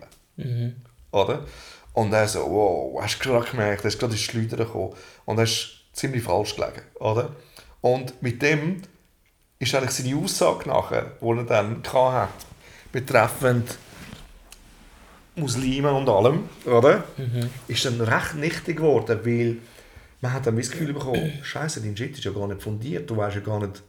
[1.11, 1.45] Oder?
[1.93, 4.93] Und er so, wow, hast du gerade gemerkt, er ist gerade ins Schleudern gekommen.
[5.25, 7.35] Und er ist ziemlich falsch gelegen, oder?
[7.81, 8.81] Und mit dem
[9.59, 12.33] ist eigentlich seine Aussage nachher, die er dann hatte,
[12.91, 13.77] betreffend
[15.35, 17.03] Muslimen und allem, oder?
[17.67, 19.57] Ist dann recht nichtig geworden, weil
[20.21, 23.17] man hat dann das Gefühl bekommen, Scheiße, dein Shit ist ja gar nicht fundiert, du
[23.17, 23.81] weißt ja gar nicht,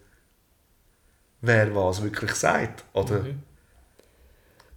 [1.41, 3.25] wer was wirklich sagt, oder?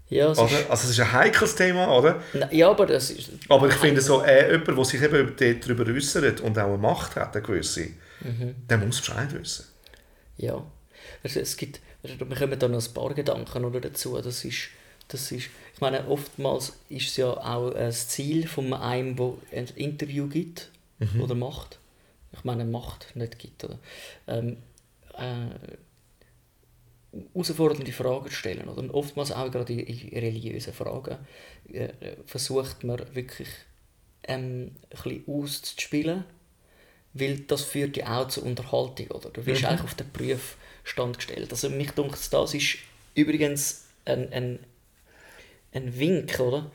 [0.10, 2.22] Ja, es ist, Also es ist ein heikles Thema, oder?
[2.52, 3.32] Ja, aber das ist...
[3.50, 7.16] Aber ich finde so, äh, jemand, der sich eben darüber äußert und auch eine Macht
[7.16, 7.90] hat, eine gewisse,
[8.70, 9.66] der muss Bescheid wissen.
[10.38, 10.64] Ja.
[11.24, 14.20] Also es gibt, also wir kommen da noch ein paar Gedanken oder, dazu.
[14.22, 14.70] Das ist,
[15.08, 19.68] das ist, ich meine, oftmals ist es ja auch das Ziel von einem, der ein
[19.76, 20.70] Interview gibt
[21.20, 21.80] oder macht.
[22.32, 23.64] Ich meine, macht, nicht gibt.
[23.64, 23.80] Oder?
[24.28, 24.58] Ähm,
[25.18, 25.76] äh,
[27.34, 28.68] herausfordernde Fragen zu stellen.
[28.68, 28.80] Oder?
[28.80, 31.18] Und oftmals auch gerade in, in religiösen Fragen
[31.72, 31.90] äh,
[32.26, 33.50] versucht man wirklich
[34.24, 36.24] ähm, ein bisschen auszuspielen,
[37.14, 39.08] weil das führt ja auch zur Unterhaltung.
[39.12, 39.30] Oder?
[39.30, 41.52] Du wirst eigentlich auf den Prüfstand gestellt.
[41.52, 42.78] Also mich denkt, das ist
[43.14, 44.60] übrigens ein, ein,
[45.74, 46.72] ein Wink, oder?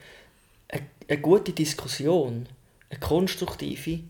[0.68, 2.48] Eine, eine gute Diskussion,
[2.88, 4.00] eine konstruktive,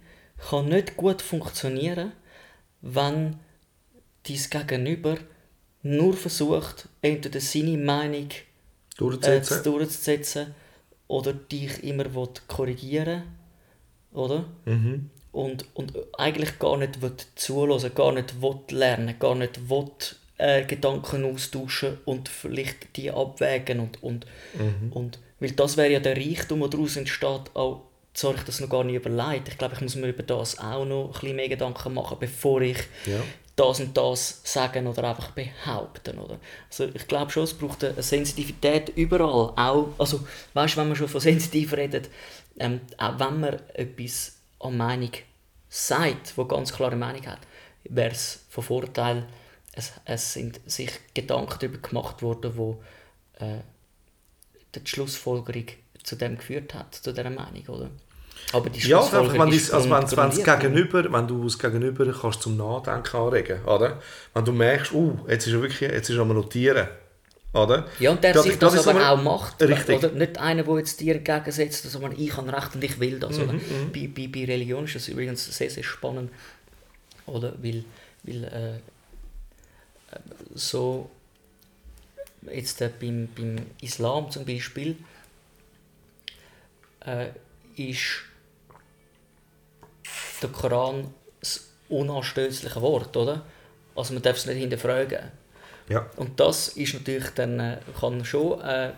[0.49, 2.13] kann nicht gut funktionieren,
[2.81, 3.39] wenn
[4.27, 5.19] dein Gegenüber
[5.83, 9.63] nur versucht, entweder seine Meinung äh, Durchzusetzen.
[9.65, 10.55] durchzusetzen
[11.09, 13.23] oder dich immer will korrigieren
[14.13, 14.45] oder?
[14.65, 15.11] Mhm.
[15.33, 19.87] Und, und eigentlich gar nicht will zuhören, gar nicht will lernen, gar nicht will,
[20.39, 24.27] äh, Gedanken austauschen und vielleicht die abwägen und, und,
[24.59, 24.93] Mhm.
[24.93, 28.61] und weil das wäre ja der Reichtum, der daraus entsteht, auch so habe ich das
[28.61, 29.49] noch gar nicht überlegt.
[29.49, 32.61] Ich glaube, ich muss mir über das auch noch ein bisschen mehr Gedanken machen, bevor
[32.61, 33.21] ich Ja.
[33.61, 36.19] Das und das sagen oder einfach behaupten.
[36.19, 36.39] Oder?
[36.69, 39.53] Also ich glaube schon, es braucht eine Sensitivität überall.
[39.57, 42.09] Auch, also, weißt wenn man schon von sensitiv redet,
[42.59, 45.11] ähm, auch wenn man etwas an Meinung
[45.69, 47.41] sagt, wo ganz klare Meinung hat,
[47.85, 49.27] wäre es von Vorteil,
[49.73, 52.83] es, es sind sich Gedanken darüber gemacht worden, wo
[53.35, 53.59] äh,
[54.75, 55.67] die Schlussfolgerung
[56.03, 57.91] zu dem geführt hat, zu dieser Meinung, oder?
[58.53, 60.61] Aber die Ja, einfach, wenn, ist also wenn, wenn das grundiert.
[60.61, 64.01] Gegenüber, wenn du das Gegenüber kannst zum Nachdenken anregen, oder?
[64.35, 66.89] Wenn du merkst, uh, jetzt ist er wirklich, jetzt ist er am notieren,
[67.53, 67.87] oder?
[67.99, 69.61] Ja, und der Das- sich das das, aber auch macht.
[69.63, 69.99] Richtig.
[69.99, 70.11] Oder?
[70.11, 73.39] Nicht einer, der jetzt dir entgegensetzt, sondern ich habe Recht und ich will das.
[73.39, 73.53] Mhm, Oder?
[73.93, 76.31] Bei, bei, bei Religion ist das übrigens sehr, sehr spannend.
[77.27, 77.55] Oder?
[77.63, 77.85] Weil,
[78.25, 80.17] weil äh,
[80.55, 81.09] so
[82.51, 84.97] jetzt äh, beim, beim Islam zum Beispiel
[87.07, 87.29] äh,
[87.77, 88.23] ist
[90.43, 93.45] der Koran das unanstößliche Wort, oder?
[93.95, 95.31] Also man darf es nicht hinterfragen.
[95.89, 96.09] Ja.
[96.17, 98.93] Und das ist natürlich dann, äh, kann schon äh,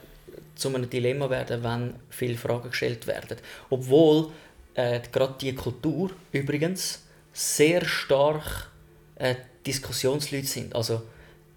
[0.55, 3.39] zu einem Dilemma werden, wenn viele Fragen gestellt werden.
[3.71, 4.31] Obwohl
[4.75, 7.03] äh, gerade die Kultur übrigens
[7.33, 8.69] sehr stark
[9.17, 9.35] äh,
[9.67, 10.75] Diskussionsleute sind.
[10.75, 11.03] Also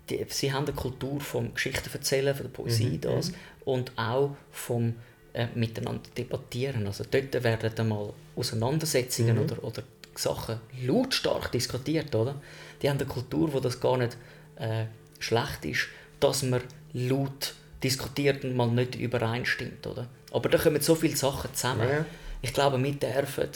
[0.10, 3.32] die, sie haben eine Kultur vom Geschichten erzählen, von der Poesie das
[3.65, 4.95] und auch vom
[5.36, 6.88] äh, miteinander debattieren.
[6.88, 9.84] Also dort werden dann mal Auseinandersetzungen oder, oder
[10.15, 12.36] Sachen lautstark diskutiert, oder?
[12.82, 14.15] Die haben eine Kultur, wo das gar nicht
[14.56, 14.86] äh,
[15.19, 15.88] schlecht ist,
[16.21, 16.62] dass man
[16.93, 20.08] laut diskutiert und mal nicht übereinstimmt, oder?
[20.32, 21.89] Aber da kommen so viele Sachen zusammen.
[21.89, 22.06] Ja.
[22.41, 23.50] Ich glaube, wir dürfen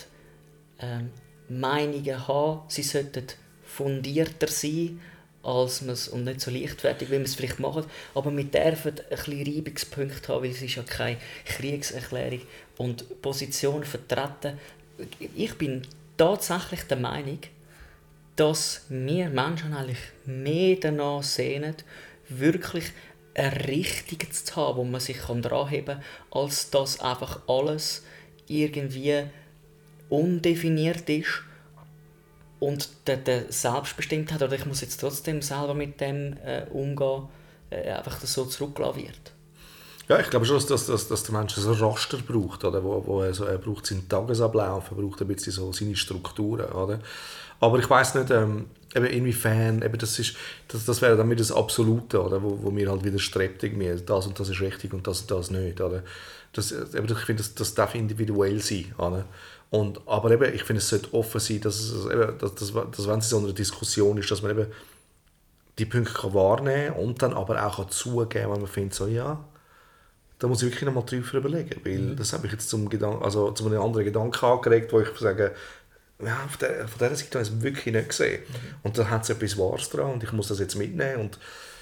[0.79, 1.11] ähm,
[1.47, 3.25] Meinungen haben, sie sollten
[3.63, 4.99] fundierter sein,
[5.49, 9.05] als man und nicht so leichtfertig, wie wir es vielleicht machen, aber wir dürfen ein
[9.09, 12.41] bisschen Reibungspunkte haben, weil es ist ja keine Kriegserklärung
[12.77, 14.57] und Position vertreten.
[15.35, 15.81] Ich bin
[16.17, 17.39] tatsächlich der Meinung,
[18.35, 21.75] dass wir Menschen eigentlich mehr danach sehnen,
[22.29, 22.85] wirklich
[23.33, 28.03] eine Richtung zu haben, wo man sich dran heben kann, als dass einfach alles
[28.47, 29.23] irgendwie
[30.09, 31.43] undefiniert ist
[32.59, 37.23] und der, der selbstbestimmt hat, oder ich muss jetzt trotzdem selber mit dem äh, umgehen,
[37.69, 39.31] äh, einfach das so zurückgelassen wird.
[40.09, 42.83] Ja, ich glaube schon, dass, dass, dass, der Mensch so ein Raster braucht, oder?
[42.83, 46.71] Wo, wo er, so, er braucht seinen Tagesablauf, er braucht ein bisschen so seine Strukturen,
[46.71, 46.99] oder?
[47.59, 50.35] Aber ich weiß nicht, ähm, eben inwiefern, eben das, ist,
[50.67, 52.41] das, das wäre dann wieder das Absolute, oder?
[52.41, 55.79] Wo, wo mir halt irgendwie, das und das ist richtig und das und das nicht,
[55.79, 56.03] oder?
[56.53, 59.25] Das, eben, ich finde, das, das darf individuell sein, oder?
[59.69, 63.07] Und, aber eben, ich finde, es sollte offen sein, dass, es, eben, dass, dass, dass
[63.07, 64.67] wenn es so einer Diskussion ist, dass man eben
[65.77, 69.07] die Punkte kann wahrnehmen kann und dann aber auch kann zugeben wenn man findet, so
[69.07, 69.43] ja,
[70.39, 73.51] da muss ich wirklich nochmal drüber überlegen, weil das habe ich jetzt zum, Gedan also
[73.51, 75.53] zu einem anderen Gedanken angeregt, wo ich sage,
[76.21, 78.43] ja, auf der, von dieser Seite habe ich es wirklich nicht gesehen.
[78.83, 81.39] Und da hat es etwas Wahres dran und ich muss das jetzt mitnehmen und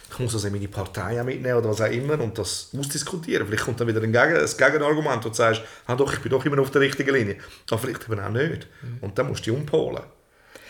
[0.09, 3.45] ich muss in meine Partei mitnehmen oder was auch immer und das ausdiskutieren.
[3.45, 6.31] Vielleicht kommt dann wieder ein, Gegen ein Gegenargument, wo du sagst, ah, doch, ich bin
[6.31, 7.37] doch immer auf der richtigen Linie.
[7.69, 8.67] Aber vielleicht eben auch nicht.
[9.01, 10.03] Und dann musst du dich umpolen.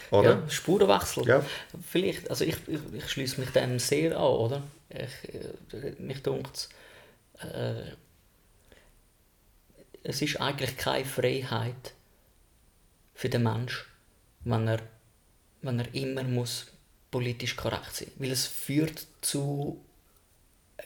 [0.09, 0.29] Oder?
[0.29, 1.27] Ja, Spurenwechsel.
[1.27, 1.45] Ja.
[1.89, 4.63] Vielleicht, also ich, ich, ich schließe mich dem sehr an, oder?
[4.89, 6.69] Ich, äh, mich dunkt
[7.39, 7.91] äh,
[10.03, 11.93] es ist eigentlich keine Freiheit
[13.13, 13.85] für den Mensch,
[14.45, 14.79] wenn er,
[15.61, 16.67] wenn er immer muss
[17.11, 18.25] politisch korrekt sein muss.
[18.25, 19.77] Weil es führt zu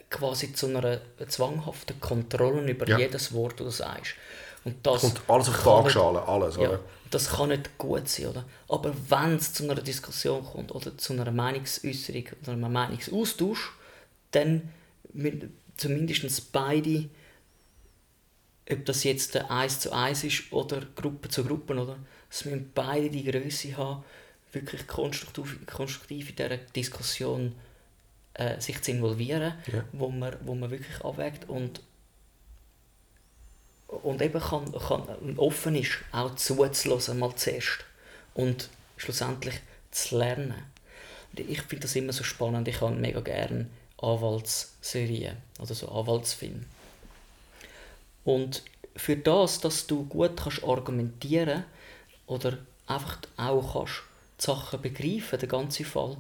[0.10, 2.98] quasi zu einer zwanghaften Kontrolle über Ja.
[2.98, 4.16] jedes Wort, das du sagst.
[4.64, 6.80] Und das Kommt alles auf Waagschale, alles, ja, oder?
[7.10, 8.46] das kann nicht gut sein, oder?
[8.68, 13.74] Aber wenn es zu einer Diskussion kommt oder zu einer Meinungsäußerung oder einem Meinungsaustausch,
[14.32, 14.70] dann
[15.14, 17.10] müssen zumindest beide,
[18.72, 21.98] ob das jetzt ein eins zu eins ist oder Gruppe zu Gruppe, oder?
[22.30, 24.04] Es müssen beide die Größe haben,
[24.52, 27.56] wirklich konstruktiv, konstruktiv in dieser Diskussion
[28.34, 29.84] äh, sich zu involvieren, Ja.
[29.92, 31.82] wo, man, wo man wirklich abwägt und
[33.88, 37.80] und eben kann, kann offen ist, auch zuzulassen mal zuerst
[38.34, 39.56] und schlussendlich
[39.92, 40.56] zu lernen.
[41.36, 43.68] Ich finde das immer so spannend, ich habe mega gerne
[43.98, 46.64] Anwaltsserien oder so Anwaltsfilme.
[48.24, 48.64] Und
[48.96, 51.64] für das, dass du gut kannst argumentieren
[52.28, 54.04] oder einfach auch kannst
[54.40, 56.18] die Sachen begreifen, den ganzen Fall,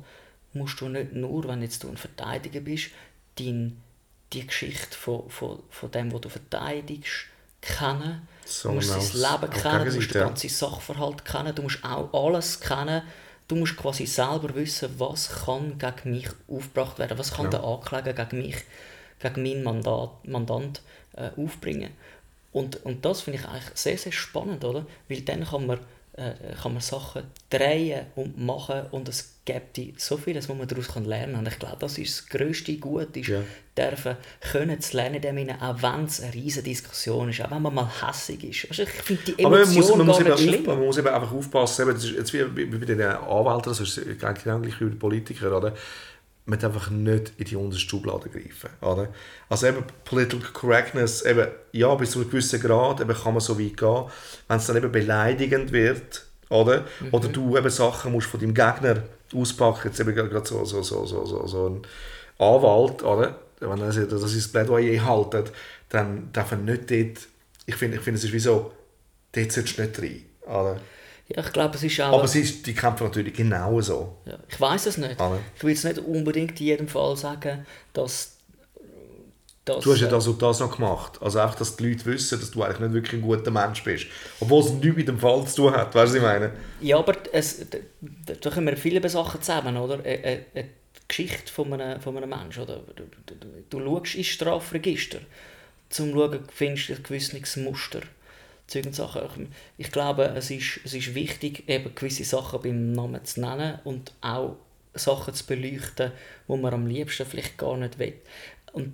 [0.53, 2.89] musst du nicht nur, wenn jetzt du ein Verteidiger bist,
[3.37, 3.81] dein,
[4.33, 7.25] die Geschichte von, von, von dem, was du verteidigst,
[7.61, 8.27] kennen.
[8.63, 12.59] Du musst sein Leben kennen, du musst den ganzen Sachverhalt kennen, du musst auch alles
[12.59, 13.03] kennen.
[13.47, 17.51] Du musst quasi selber wissen, was kann gegen mich aufgebracht werden, was kann Ja.
[17.51, 18.55] der Ankläger gegen mich,
[19.19, 20.81] gegen meinen Mandat, Mandant
[21.13, 21.91] äh, aufbringen.
[22.53, 24.85] Und, und das finde ich eigentlich sehr, sehr spannend, oder?
[25.09, 25.79] Weil dann kann man,
[26.13, 30.87] äh, kann man Sachen drehen und machen und es gibt so vieles, was man daraus
[30.95, 31.39] lernen kann.
[31.39, 33.41] Und ich glaube, das ist das grösste Gut, ist, Ja.
[33.77, 34.17] dürfen
[34.51, 37.89] können zu lernen, dem auch wenn es eine riesige Diskussion ist, auch wenn man mal
[38.01, 38.67] hässig ist.
[38.69, 40.53] Also ich finde die Aber man Emotion muss, man, muss eben schlimm.
[40.59, 43.95] aufpassen, man muss eben einfach aufpassen, das ist jetzt wie, bei den Anwälten, das ist
[44.19, 45.73] genau gleich wie bei den Politikern, oder?
[46.45, 49.09] Man darf einfach nicht in die unterste Schublade greifen, oder?
[49.49, 53.59] Also eben Political Correctness, eben, ja, bis zu einem gewissen Grad eben kann man so
[53.59, 54.05] weit gehen,
[54.47, 56.85] wenn es dann eben beleidigend wird, oder?
[57.11, 61.05] Oder du eben Sachen musst von deinem Gegner auspacken, jetzt eben gerade so, so, so,
[61.05, 61.81] so, so, so ein
[62.37, 63.39] Anwalt, oder?
[63.59, 65.51] Wenn er das ist Plädoyer haltet,
[65.89, 67.27] dann darf er nicht dort,
[67.65, 68.71] ich finde, ich finde es ist wie so,
[69.31, 70.25] dort solltest du nicht rein.
[70.41, 70.79] Oder?
[71.29, 72.17] Ja, ich glaube, es ist auch...
[72.17, 74.17] Aber sie ist, die kämpfen natürlich genau so.
[74.25, 75.17] Ja, ich weiß es nicht.
[75.17, 75.39] Ne.
[75.55, 78.37] Ich will jetzt nicht unbedingt in jedem Fall sagen, dass...
[79.75, 81.19] dass Du hast ja äh, das und das noch gemacht.
[81.21, 84.07] Also einfach, dass die Leute wissen, dass du eigentlich nicht wirklich ein guter Mensch bist.
[84.39, 86.51] Obwohl es nichts mit dem Fall zu tun hat, weißt du, was ich meine?
[86.81, 89.95] Ja, aber es, d- d- da kommen viele Sachen zusammen, oder?
[89.95, 90.69] Eine, eine, eine
[91.07, 92.81] Geschichte von einem, von einem Menschen, oder?
[92.95, 95.19] Du, du, du, du schaust ins Strafregister,
[95.89, 98.01] zum zu schauen, findest du ein gewisses Muster.
[98.91, 99.53] Sachen.
[99.77, 104.13] Ich glaube, es ist, es ist wichtig, eben gewisse Sachen beim Namen zu nennen und
[104.21, 104.55] auch
[104.93, 106.11] Sachen zu beleuchten,
[106.47, 108.13] die man am liebsten vielleicht gar nicht will.
[108.71, 108.93] Und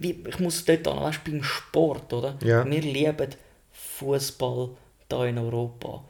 [0.00, 2.38] ich muss dort an, weißt, beim Sport, oder?
[2.42, 2.64] Ja.
[2.68, 3.30] Wir lieben
[3.72, 4.70] Fußball
[5.10, 6.04] hier in Europa.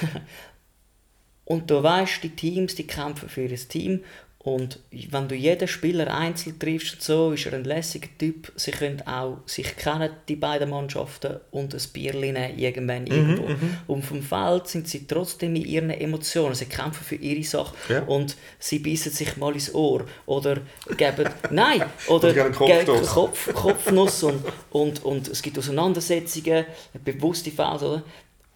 [1.44, 4.04] und du weißt, die Teams, die kämpfen für ihr Team.
[4.44, 8.52] Und wenn du jeden Spieler einzeln triffst und so, ist er ein lässiger Typ.
[8.56, 13.46] Sie können auch sich kennen, die beiden Mannschaften, und ein Bierli nehmen, irgendwann irgendwo.
[13.86, 16.54] Und vom Feld sind sie trotzdem in ihren Emotionen.
[16.54, 17.74] Sie kämpfen für ihre Sache.
[17.88, 18.02] Ja.
[18.02, 20.04] Und sie beißen sich mal ins Ohr.
[20.26, 20.58] Oder
[20.94, 21.26] geben...
[21.50, 21.82] Nein!
[22.08, 23.02] Oder, Oder geben.
[23.06, 26.66] Kopf, Kopfnuss und, und, und es gibt Auseinandersetzungen,
[27.02, 27.76] bewusste Fälle.
[27.76, 28.02] Oder?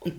[0.01, 0.17] Und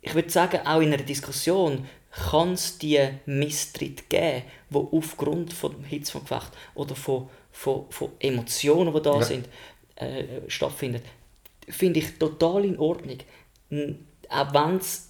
[0.00, 1.84] ich würde sagen, auch in einer Diskussion
[2.30, 7.86] kann es die Misstritt geben, die aufgrund von dem Hitze vom Gefecht oder von, von,
[7.90, 9.22] von Emotionen, die da Ja.
[9.22, 9.48] sind,
[9.96, 11.02] äh, stattfinden.
[11.68, 13.18] Finde ich total in Ordnung.
[14.28, 15.08] Auch wenn es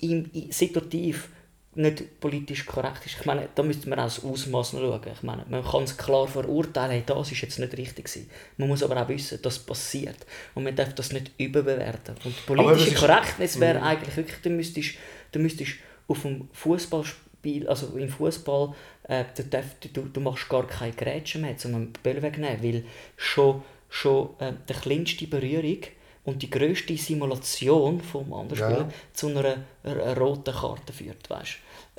[0.51, 1.29] situativ
[1.77, 3.17] nicht politisch korrekt ist.
[3.19, 5.01] Ich meine, da müsste man auch das Ausmaß schauen.
[5.13, 8.31] Ich meine, man kann es klar verurteilen, hey, das ist jetzt nicht richtig gewesen.
[8.57, 10.17] Man muss aber auch wissen, das passiert.
[10.55, 12.15] Und man darf das nicht überbewerten.
[12.25, 14.91] Und politische Korrektness wäre eigentlich wirklich, du müsstest,
[15.33, 15.73] du müsstest
[16.09, 21.39] auf dem Fußballspiel, also im Fußball, äh, du, darf, du, du machst gar keine Grätsche
[21.39, 22.85] mehr, um einen Ball wegzunehmen, weil
[23.17, 25.79] schon, schon äh, die kleinste Berührung
[26.25, 28.89] und die grösste Simulation vom anderen Ja.
[29.13, 31.59] Zu einer, einer roten Karte führt, weißt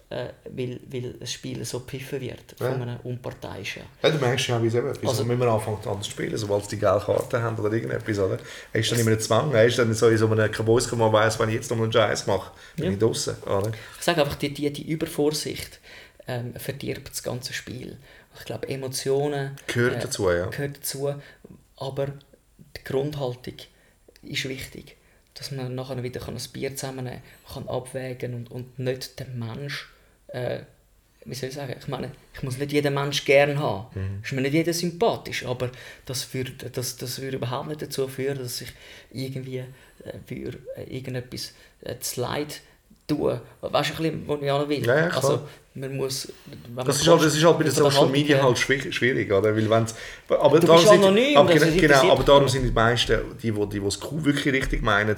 [0.09, 2.73] äh, weil, weil das Spiel so pfiffen wird von Ja.
[2.73, 3.81] einem Unparteiischen.
[4.03, 6.63] Ja, du merkst ja, wie es eben, Also- müssen wir anfangen anders zu spielen, sobald
[6.65, 8.37] sie die gelbe Karte haben oder irgendetwas, oder?
[8.71, 11.11] Er ist dann immer ein Zwang, er ist dann so in so einem wo man
[11.13, 12.91] weiss, wenn ich jetzt noch einen Scheiß mache, bin Ja.
[12.91, 13.71] ich draußen, oder?
[13.97, 15.79] Ich sage einfach, die, die, die Übervorsicht
[16.27, 17.97] ähm, verdirbt das ganze Spiel.
[18.37, 20.47] Ich glaube, Emotionen Gehört dazu, ja.
[20.47, 21.13] gehört dazu,
[21.77, 22.07] aber
[22.77, 23.55] die Grundhaltung
[24.23, 24.97] ist wichtig.
[25.35, 29.89] Dass man nachher wieder ein Bier zusammennehmen kann, kann abwägen und, und nicht den Mensch
[30.27, 30.59] äh,
[31.25, 33.87] wie soll ich sagen, ich meine, ich muss nicht jeden Mensch gern haben.
[33.95, 34.19] Mhm.
[34.23, 35.71] Ist mir nicht jeder sympathisch, aber
[36.05, 38.71] das würde, das, das würde überhaupt nicht dazu führen, dass ich
[39.11, 39.65] irgendwie äh,
[40.25, 42.61] für äh, irgendetwas äh, zu leid
[43.07, 43.41] tue.
[43.61, 44.85] Weißt du, ein bisschen, was ich auch noch will?
[44.85, 46.31] Ja, also, man muss...
[46.85, 49.55] Das ist, halt, das ist halt bei den Social Media halt schwierig, oder?
[49.55, 49.95] Weil wenn's,
[50.29, 53.19] aber Du darum bist sind, anonym, aber, das genau, genau, aber darum sind die meisten,
[53.41, 55.15] die, die, die, es cool wirklich richtig meinen,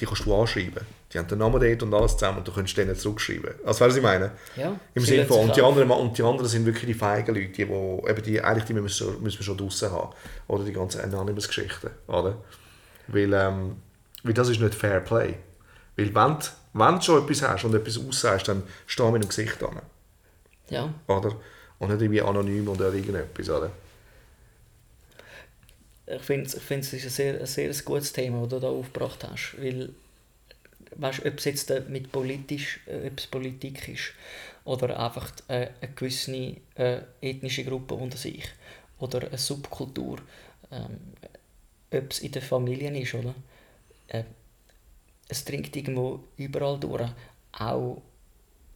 [0.00, 0.84] die kannst du anschreiben.
[1.12, 3.54] Die haben den Namen dort und alles zusammen und du kannst denen zurückschreiben.
[3.64, 4.30] Also weißt du, was ich meine?
[4.56, 7.48] Ja, Im Sinne von, und die, anderen, und die anderen sind wirklich die feigen Leute,
[7.48, 10.12] die, wo, eben die, eigentlich die müssen, wir schon- müssen wir schon draussen haben.
[10.48, 11.90] Oder die ganzen Anonymous-Geschichten.
[12.06, 12.36] Oder?
[13.08, 13.76] Weil, ähm,
[14.22, 15.34] weil das ist nicht Fair Play.
[15.96, 19.28] Weil wenn, du- wenn du schon etwas hast und etwas aussagst, dann steh mit dem
[19.28, 19.80] Gesicht an.
[20.70, 21.34] Ja, Oder?
[21.78, 23.50] Und nicht irgendwie anonym oder irgendetwas.
[23.50, 23.70] Oder?
[26.16, 29.24] Ich finde ich es ist ein sehr, ein sehr gutes Thema, das du da aufgebracht
[29.24, 29.90] hast, weil
[30.96, 34.12] weißt, ob es jetzt äh, mit politisch, äh, ob es Politik ist
[34.64, 36.56] oder einfach äh, eine gewisse
[37.20, 38.44] ethnische Gruppe unter sich
[38.98, 40.18] oder eine Subkultur,
[40.70, 40.98] ähm,
[41.92, 43.34] ob es in den Familien ist, oder?
[44.08, 44.24] Äh,
[45.28, 47.08] es dringt irgendwo überall durch.
[47.52, 48.02] Auch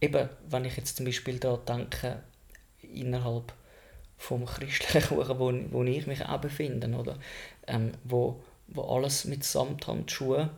[0.01, 2.23] eben, wenn ich jetzt zum Beispiel daran denke,
[2.81, 3.53] innerhalb
[4.17, 7.17] vom christlichen Kuchen, wo, wo ich mich auch befinde, oder?
[7.67, 10.49] Ähm, wo, wo alles mit Samthandschuhen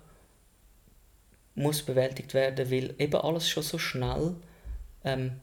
[1.55, 4.35] muss bewältigt werden, weil eben alles schon so schnell
[5.03, 5.41] ähm,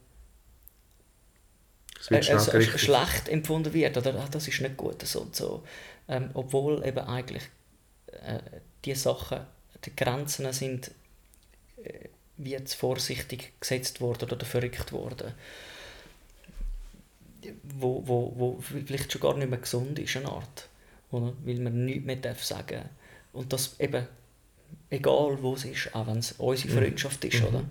[2.09, 2.79] äh, also gerichtet.
[2.79, 5.63] schlecht empfunden wird oder ah, das ist nicht gut so und so.
[6.07, 7.43] Ähm, obwohl eben eigentlich
[8.07, 8.39] äh,
[8.85, 9.41] die Sachen,
[9.83, 10.91] die Grenzen sind
[11.83, 15.33] äh, wie jetzt vorsichtig gesetzt worden oder verrückt worden.
[17.63, 20.67] Wo, wo, wo vielleicht schon gar nicht mehr gesund ist, eine Art.
[21.11, 21.33] Oder?
[21.43, 22.81] Weil man nichts mehr darf sagen
[23.33, 24.07] Und das eben,
[24.89, 27.63] egal wo es ist, auch wenn es unsere Freundschaft ist, oder?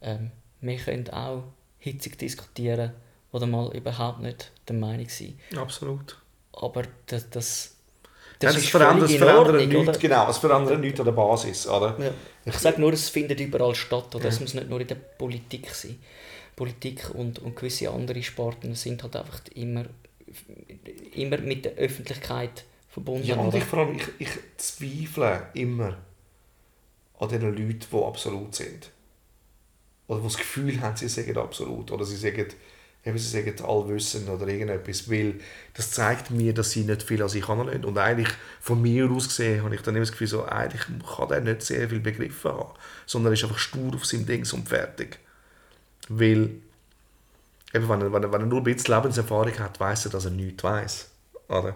[0.00, 0.30] Ähm,
[0.60, 1.44] wir können auch
[1.78, 2.92] hitzig diskutieren
[3.32, 5.38] oder mal überhaupt nicht der Meinung sein.
[5.56, 6.18] Absolut.
[6.52, 7.76] Aber das, das,
[8.42, 11.96] Ja, das das ist verändert, Ordnung, nichts, genau, es verändert nichts an der Basis, oder?
[11.98, 12.10] Ja.
[12.44, 14.14] Ich sage nur, es findet überall statt.
[14.14, 14.26] Oder?
[14.26, 15.98] Es muss nicht nur in der Politik sein.
[16.56, 19.84] Politik und, und gewisse andere Sparten sind halt einfach immer,
[21.14, 23.26] immer mit der Öffentlichkeit verbunden.
[23.26, 23.58] Ja, und oder?
[23.58, 25.96] ich, vor allem, ich, ich zweifle immer
[27.18, 28.90] an den Leuten, die absolut sind.
[30.08, 31.90] Oder die das Gefühl haben, sie sagen absolut.
[31.90, 32.46] Oder sie sagen,
[33.04, 35.10] eben, sie sagen allwissend oder irgendetwas.
[35.10, 35.40] Weil
[35.74, 37.84] das zeigt mir, dass sie nicht viel an sich anlehnen.
[37.84, 40.82] Und eigentlich, von mir aus gesehen, habe ich dann immer das Gefühl, so, eigentlich
[41.16, 42.74] kann der nicht sehr viel begriffen haben.
[43.06, 45.18] Sondern er ist einfach stur auf seinem Ding und fertig.
[46.08, 46.50] Weil,
[47.74, 50.24] eben, wenn, er, wenn, er, wenn er nur ein bisschen Lebenserfahrung hat, weiß er, dass
[50.24, 51.08] er nichts weiß.
[51.48, 51.74] Oder?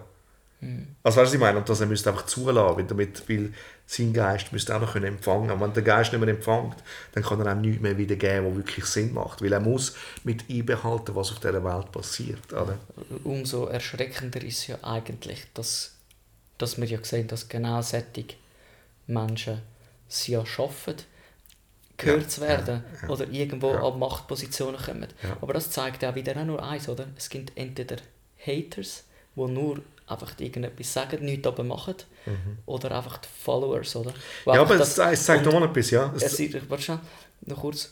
[1.03, 1.59] Also weißt du, ich meine?
[1.59, 3.53] Und dass er müsste einfach zulassen, weil, damit, weil
[3.87, 5.51] sein Geist müsste auch noch können empfangen.
[5.51, 6.77] Und wenn der Geist nicht mehr empfängt,
[7.13, 9.43] dann kann er auch nichts mehr wiedergeben, was wirklich Sinn macht.
[9.43, 12.53] Weil er muss mit einbehalten, was auf dieser Welt passiert.
[12.53, 12.79] Oder?
[13.23, 15.95] Umso erschreckender ist ja eigentlich, dass,
[16.59, 18.25] dass wir ja sehen, dass genau solche
[19.07, 19.61] Menschen
[20.09, 20.97] es ja schaffen,
[21.97, 25.09] gehört zu werden oder irgendwo an Machtpositionen kommen.
[25.41, 27.07] Aber das zeigt auch wieder auch nur eins, oder?
[27.17, 27.97] Es gibt entweder
[28.45, 29.05] Haters,
[29.35, 31.97] die nur einfach irgendetwas sagen, nichts aber machen,
[32.67, 34.11] oder einfach die Followers, oder?
[34.11, 34.53] Mhm.
[34.55, 36.13] Ja, aber es, es zeigt nochmal etwas, ja.
[36.17, 37.01] Es, es, ist- warte schnell,
[37.43, 37.91] noch kurz.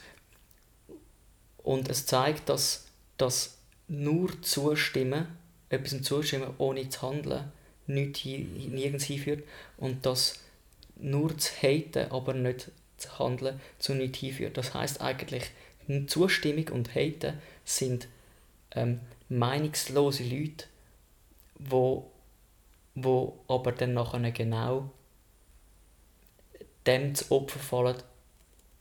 [1.59, 2.85] Und es zeigt, dass,
[3.17, 3.57] dass
[3.88, 5.27] nur zustimmen,
[5.69, 7.51] etwas zustimmen, ohne zu handeln,
[7.87, 9.45] nichts nirgends hinführt.
[9.77, 10.40] Und dass
[10.97, 14.57] nur zu haten, aber nicht zu handeln, zu nichts hinführt.
[14.57, 15.50] Das heißt eigentlich,
[16.07, 18.09] Zustimmung und Haten sind
[18.72, 20.66] ähm, meinungslose Leute,
[21.59, 22.11] wo,
[22.94, 24.90] wo aber dann nachher genau
[26.87, 27.96] dem zu Opfer fallen,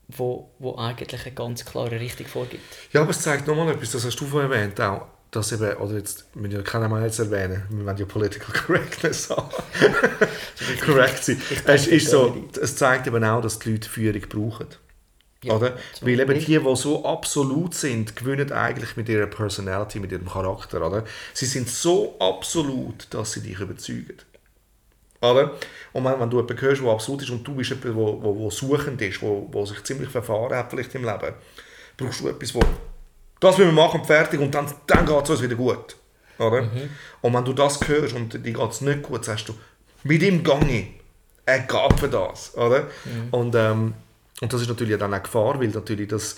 [0.08, 2.62] wo, wo eigentlich eine ganz klare Richtung vorgibt.
[2.92, 5.94] ja, aber es zeigt nochmal etwas, das hast du vorhin erwähnt, auch, dass eben, oder
[5.94, 9.48] jetzt, ja keinen mal jetzt erwähnen, wir wollen ja Political Correctness haben.
[10.84, 11.40] Correct sein.
[11.66, 14.66] Es, ist so, das es zeigt eben auch, dass die Leute Führung brauchen.
[15.42, 15.76] Ja, oder?
[16.00, 20.84] Weil eben die, die so absolut sind, gewinnen eigentlich mit ihrer Personality, mit ihrem Charakter.
[20.86, 21.04] Oder?
[21.34, 24.16] Sie sind so absolut, dass sie dich überzeugen.
[25.20, 25.52] Oder?
[25.92, 29.02] Und wenn, wenn du jemanden hörst, der absolut ist und du bist jemand, der suchend
[29.02, 31.34] ist, wo, wo sich ziemlich verfahren hat vielleicht im Leben,
[31.96, 32.60] brauchst du etwas, wo
[33.44, 35.96] das will wir machen, fertig und dann, dann geht es uns wieder gut.
[36.38, 36.68] Oder?
[37.20, 39.54] Und wenn du das hörst und dir geht es nicht gut, sagst du,
[40.02, 40.88] mit ihm gehe
[41.46, 42.56] er geht für das.
[42.56, 42.86] Oder?
[43.30, 43.94] Und, ähm,
[44.40, 46.36] und das ist natürlich dann auch Gefahr, weil natürlich das,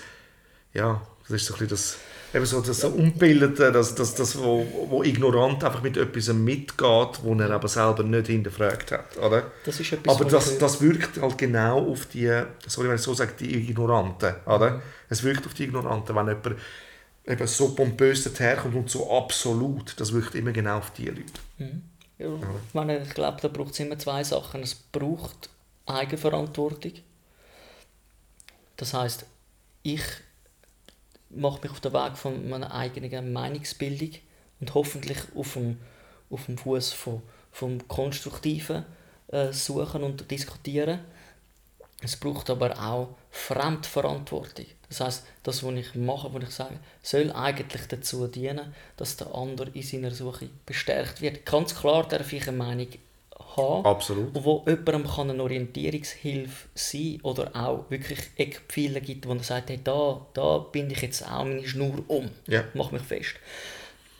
[0.74, 1.96] ja, das ist so ein bisschen das,
[2.34, 7.20] eben so das so Unbildete, das, das, das wo, wo ignorant einfach mit etwas mitgeht,
[7.22, 9.16] wo er aber selber nicht hinterfragt hat.
[9.18, 9.50] Oder?
[9.64, 13.14] Das ist etwas, Aber das, das wirkt halt genau auf die, sorry, wenn ich so
[13.14, 14.34] sage, die Ignoranten.
[14.44, 14.72] Oder?
[14.72, 14.82] Mhm.
[15.08, 16.56] Es wirkt auf die Ignoranten, wenn jemand
[17.26, 21.22] eben so pompös daherkommt und so absolut, das wirkt immer genau auf die Leute.
[22.18, 24.62] Ja, ich, meine, ich glaube, da braucht es immer zwei Sachen.
[24.62, 25.50] Es braucht
[25.84, 26.92] Eigenverantwortung.
[28.76, 29.26] Das heißt,
[29.82, 30.02] ich
[31.30, 34.10] mache mich auf den Weg von meiner eigenen Meinungsbildung
[34.60, 35.78] und hoffentlich auf dem,
[36.30, 37.22] auf dem Fuß von,
[37.52, 38.84] vom konstruktiven
[39.28, 41.00] äh, Suchen und Diskutieren.
[42.02, 44.66] Es braucht aber auch Fremdverantwortung.
[44.88, 49.34] Das heißt, das, was ich mache, was ich sage, soll eigentlich dazu dienen, dass der
[49.34, 51.44] andere in seiner Suche bestärkt wird.
[51.46, 52.88] Ganz klar darf ich eine Meinung
[53.56, 54.28] haben, Absolut.
[54.34, 59.80] wo jemandem kann eine Orientierungshilfe sein oder auch wirklich Eckpfeiler gibt, wo er sagt, hey,
[59.82, 62.64] da, da bin ich jetzt auch meine Schnur um, Ja.
[62.74, 63.34] mach mich fest.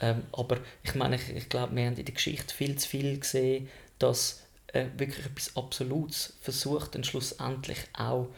[0.01, 3.19] Ähm, aber ich meine, ich, ich glaube, wir haben in der Geschichte viel zu viel
[3.21, 3.69] gesehen,
[3.99, 8.29] dass äh, wirklich etwas Absolutes versucht, dann schlussendlich auch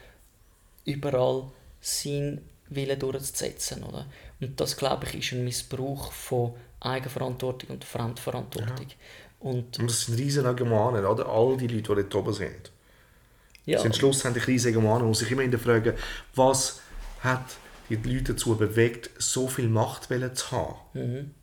[0.85, 1.45] überall
[1.81, 3.83] seinen Willen durchzusetzen.
[3.85, 4.07] Oder?
[4.41, 8.87] Und das, glaube ich, ist ein Missbrauch von Eigenverantwortung und Fremdverantwortung.
[9.41, 11.27] Und Und das sind riesige Gemanen, oder?
[11.29, 12.71] All die Leute, die dort oben sind.
[13.65, 15.01] ja, sind schlussendlich riesige Gemanen.
[15.01, 15.95] Man muss sich immer hinterfragen,
[16.35, 16.81] was
[17.21, 17.45] hat
[17.89, 21.35] die Leute dazu bewegt, so viel Macht zu haben.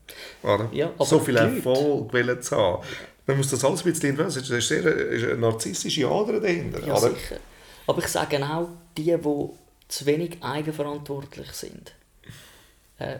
[0.43, 0.63] Oder?
[0.65, 0.73] Mhm.
[0.73, 2.83] Ja, aber so viel Erfolg zu haben.
[3.28, 4.28] Man muss das alles ein bisschen entwickeln.
[4.28, 6.86] Es ist sehr ist eine narzissische Ader dahinter.
[6.86, 7.13] ja oder?
[7.13, 7.39] sicher.
[7.88, 9.49] Aber ich sage auch, die, die
[9.88, 11.93] zu wenig eigenverantwortlich sind,
[12.97, 13.19] äh,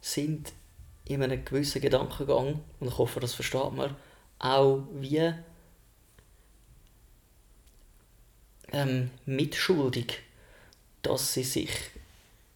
[0.00, 0.52] sind
[1.04, 3.94] in einem gewissen Gedankengang, und ich hoffe, das versteht man,
[4.38, 5.32] auch wie
[8.72, 10.18] ähm, mitschuldig,
[11.02, 11.70] dass sie sich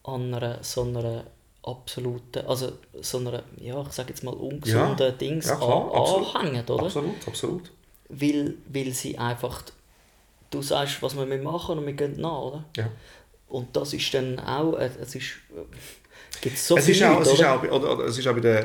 [0.03, 1.25] an einer so einer
[1.63, 6.37] absoluten, also so einer, ja, ich sage jetzt mal ungesunden Dings ja, klar, an, absolut.
[6.37, 6.85] anhängen, oder?
[6.85, 7.71] Absolut, absolut.
[8.09, 9.63] Weil, weil sie einfach,
[10.51, 12.65] du sagst, was wir machen und wir gehen nach, oder?
[12.77, 12.89] Ja.
[13.49, 17.21] Und das ist dann auch, äh, es ist, äh, gibt so es, ist viele auch,
[17.21, 17.53] es, Leute, ist oder?
[17.53, 18.65] auch, oder, oder, es ist auch bei den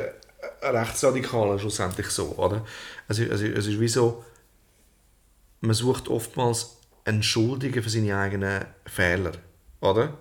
[0.62, 2.28] Rechtsradikalen schlussendlich so.
[2.38, 2.66] Oder?
[3.08, 4.24] Es, ist, es, ist, es ist wie so,
[5.62, 9.34] man sucht oftmals einen Schuldigen für seine eigenen Fehler.
[9.82, 10.14] Oder?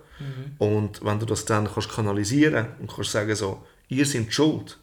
[0.59, 4.79] Und wenn du das dann kannst kanalisieren und kannst sagen, so, ihr seid schuld,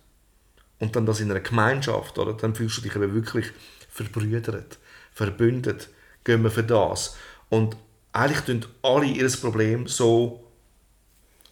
[0.80, 3.52] und dann das in einer Gemeinschaft, oder, dann fühlst du dich eben wirklich
[3.90, 4.80] verbrüdert,
[5.14, 5.90] verbündet,
[6.24, 7.16] gehen wir für das.
[7.50, 7.78] Und
[8.14, 10.44] eigentlich tun alle ihr Problem so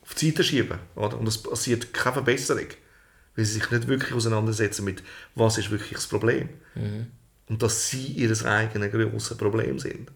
[0.02, 0.80] auf die Seite schieben.
[0.96, 1.18] Oder?
[1.18, 2.68] Und es passiert keine Verbesserung,
[3.36, 5.04] weil sie sich nicht wirklich auseinandersetzen mit,
[5.36, 6.50] was ist wirklich das Problem.
[7.48, 10.12] Und dass sie ihr eigenes grosses Problem sind.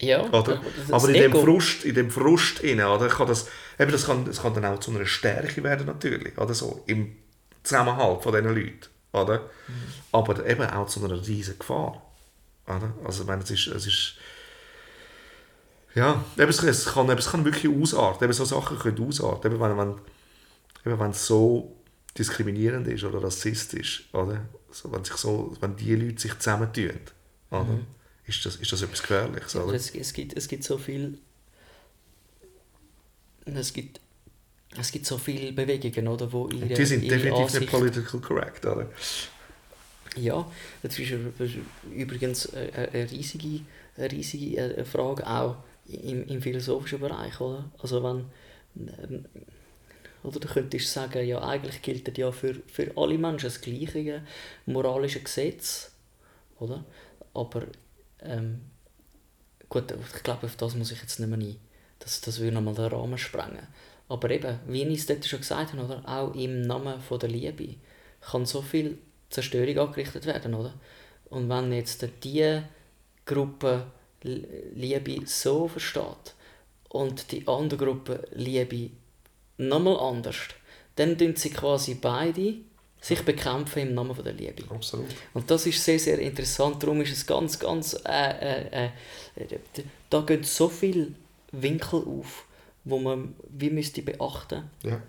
[0.00, 0.60] Ja, Oder?
[0.90, 1.42] Aber in dem Ego.
[1.42, 4.80] Frust, in dem Frust inne, oder, kann das, eben das, kann, das kann dann auch
[4.80, 7.16] zu einer Stärke werden natürlich, oder so, im
[7.62, 9.38] Zusammenhalt von diesen Leuten, oder?
[9.38, 9.74] Mhm.
[10.12, 12.02] Aber eben auch zu einer riesen Gefahr,
[12.66, 12.92] oder?
[13.04, 14.14] Also ich meine, es ist, es ist
[15.94, 19.60] ja, eben, es, kann, eben, es kann wirklich ausarten, eben so Sachen können ausarten, eben
[19.60, 19.94] wenn, wenn,
[20.84, 21.76] eben wenn es so
[22.18, 24.40] diskriminierend ist oder rassistisch, oder?
[24.72, 26.98] So, wenn, sich so, wenn die Leute sich zusammentun,
[27.50, 27.64] oder?
[27.64, 27.86] Mhm.
[28.26, 29.74] Ist, das, ist das etwas Gefährliches, oder?
[29.74, 31.18] es, es, gibt, es gibt so viel.
[33.44, 34.00] Es gibt,
[34.78, 38.64] es gibt so viele Bewegungen, oder, wo ihre, Die sind definitiv Ansicht, nicht political correct,
[38.64, 38.88] oder?
[40.16, 40.50] Ja,
[40.82, 41.12] das ist
[41.92, 43.60] übrigens eine, eine riesige,
[43.96, 45.56] eine riesige äh, Frage auch
[45.86, 47.70] im, im philosophischen Bereich, oder?
[47.78, 48.24] Also wenn
[48.88, 49.26] ähm,
[50.22, 54.22] oder du könntest sagen, ja eigentlich gilt ja für, für alle Menschen das gleiche
[54.64, 55.92] moralische Gesetz,
[56.58, 56.84] oder?
[57.34, 57.66] Aber
[58.24, 58.60] ähm,
[59.68, 61.56] gut, ich glaube, auf das muss ich jetzt nicht mehr ein.
[61.98, 63.66] Das, das würde nochmal den Rahmen sprengen.
[64.08, 66.02] Aber eben, wie ich es dort schon gesagt habe, oder?
[66.06, 67.76] auch im Namen von der Liebe
[68.20, 68.98] kann so viel
[69.30, 70.74] Zerstörung angerichtet werden, oder?
[71.30, 72.62] Und wenn jetzt die
[73.24, 73.86] Gruppe
[74.22, 76.34] Liebe so versteht
[76.88, 78.90] und die andere Gruppe Liebe
[79.58, 80.36] nochmal anders,
[80.96, 82.56] dann tun sie quasi beide
[83.04, 84.64] sich bekämpfen im Namen von der Liebe.
[84.70, 85.08] Absolut.
[85.34, 86.82] Und das ist sehr, sehr interessant.
[86.82, 87.94] Darum ist es ganz, ganz.
[88.06, 88.90] Äh, äh,
[89.36, 89.58] äh,
[90.08, 91.08] da gehen so viele
[91.52, 92.46] Winkel auf,
[92.84, 94.70] wo man wie müsste beachten.
[94.82, 95.02] Ja.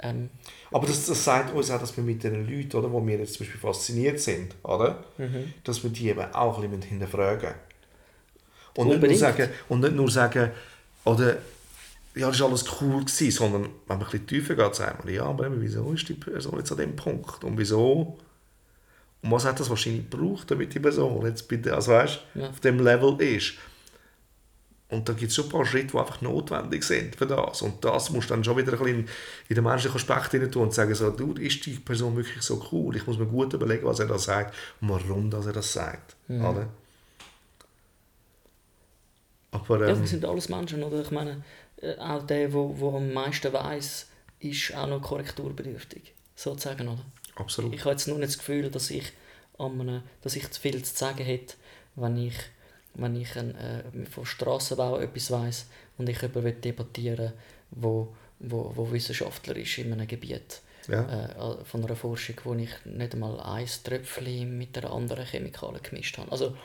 [0.00, 0.28] Ähm,
[0.72, 3.34] Aber das, das sagt uns auch, dass wir mit den Leuten, oder, wo wir jetzt
[3.34, 5.04] zum Beispiel fasziniert sind, oder?
[5.16, 5.54] Mhm.
[5.62, 7.54] dass wir die eben auch ein bisschen hinterfragen
[8.76, 10.50] und nicht, nur sagen, und nicht nur sagen,
[11.04, 11.36] oder,
[12.14, 15.14] ja, das war alles cool, gewesen, sondern wenn man ein bisschen tiefer geht, sagen wir,
[15.14, 17.42] ja, aber eben, wieso ist die Person jetzt an dem Punkt?
[17.42, 18.18] Und wieso?
[19.22, 22.50] Und was hat das wahrscheinlich gebraucht, damit die Person jetzt bitte, also weißt, Ja.
[22.50, 23.54] auf dem Level ist?
[24.90, 27.62] Und da gibt es schon ein paar Schritte, die einfach notwendig sind für das.
[27.62, 29.08] Und das musst du dann schon wieder ein bisschen
[29.48, 32.64] in, den menschlichen Aspekt hinein tun und sagen, so, du, ist die Person wirklich so
[32.70, 32.94] cool?
[32.94, 36.14] Ich muss mir gut überlegen, was er da sagt und warum dass er das sagt.
[36.28, 36.68] Oder?
[39.50, 41.00] Aber Ja, ähm, wir sind alles Menschen, oder?
[41.00, 41.42] Ich meine,
[41.98, 44.06] auch der, wo, wo am meisten weiß,
[44.40, 46.12] ist auch noch korrekturbedürftig.
[46.36, 47.04] Sozusagen, oder?
[47.36, 47.74] Absolut.
[47.74, 49.12] Ich habe jetzt nur nicht das Gefühl, dass ich,
[49.58, 51.54] einem, dass ich zu viel zu sagen hätte,
[51.96, 52.34] wenn ich,
[52.94, 55.66] wenn ich ein, äh, von Strassenbau etwas weiß
[55.98, 57.32] und ich jemanden debattieren
[57.70, 61.28] wo, wo, wo Wissenschaftler ist in einem Gebiet Ja.
[61.32, 66.18] äh, von einer Forschung, wo ich nicht einmal ein Tröpfchen mit einer anderen Chemikalie gemischt
[66.18, 66.30] habe.
[66.30, 66.56] Also,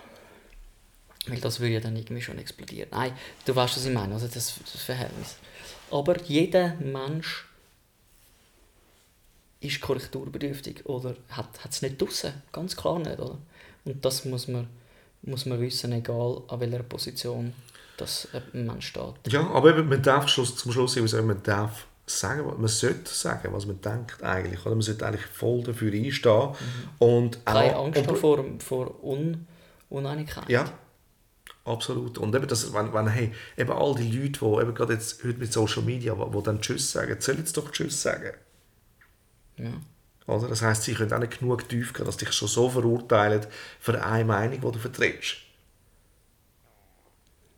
[1.27, 2.89] weil das würde ja dann irgendwie schon explodieren.
[2.91, 3.11] Nein,
[3.45, 5.35] du weißt, was ich meine, also das, das Verhältnis.
[5.91, 7.45] Aber jeder Mensch
[9.61, 12.33] ist korrekturbedürftig oder hat es nicht draussen.
[12.51, 13.37] Ganz klar nicht, oder?
[13.85, 14.67] Und das muss man,
[15.21, 17.53] muss man wissen, egal an welcher Position
[17.97, 19.13] das ein Mensch steht.
[19.33, 23.11] Ja, aber eben, man darf Schluss, zum Schluss immer sagen, man darf sagen, man sollte
[23.13, 24.61] sagen, was man denkt eigentlich.
[24.65, 24.75] Oder?
[24.75, 26.49] Man sollte eigentlich voll dafür einstehen.
[26.99, 29.45] Und Keine auch- Angst und- vor, vor Un
[29.89, 30.47] Uneinigkeit.
[30.49, 30.71] Ja,
[31.65, 32.17] absolut.
[32.17, 35.39] Und eben, das, wenn, wenn hey, eben all die Leute, die eben gerade jetzt heute
[35.39, 38.33] mit Social Media, die, dann Tschüss sagen, sollen jetzt doch Tschüss sagen.
[39.57, 39.71] Ja.
[40.27, 40.47] Oder?
[40.47, 43.45] Das heisst, sie können auch nicht genug tief gehen, dass dich schon so verurteilen
[43.79, 45.37] für eine Meinung, die du vertrittst.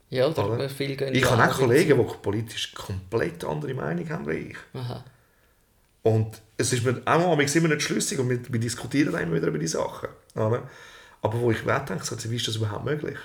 [0.09, 0.53] Ja, oder?
[0.53, 0.69] Oder?
[0.69, 4.57] Viel gehen Ich habe auch Kollegen, die politisch komplett andere Meinung haben wie ich.
[4.73, 5.03] Aha.
[6.03, 9.35] Und es ist mir auch manchmal immer nicht schlüssig und wir, wir diskutieren dann immer
[9.35, 10.09] wieder über die Sachen.
[10.35, 10.69] Oder?
[11.21, 13.17] Aber wo ich wert denke, so, wie ist das überhaupt möglich?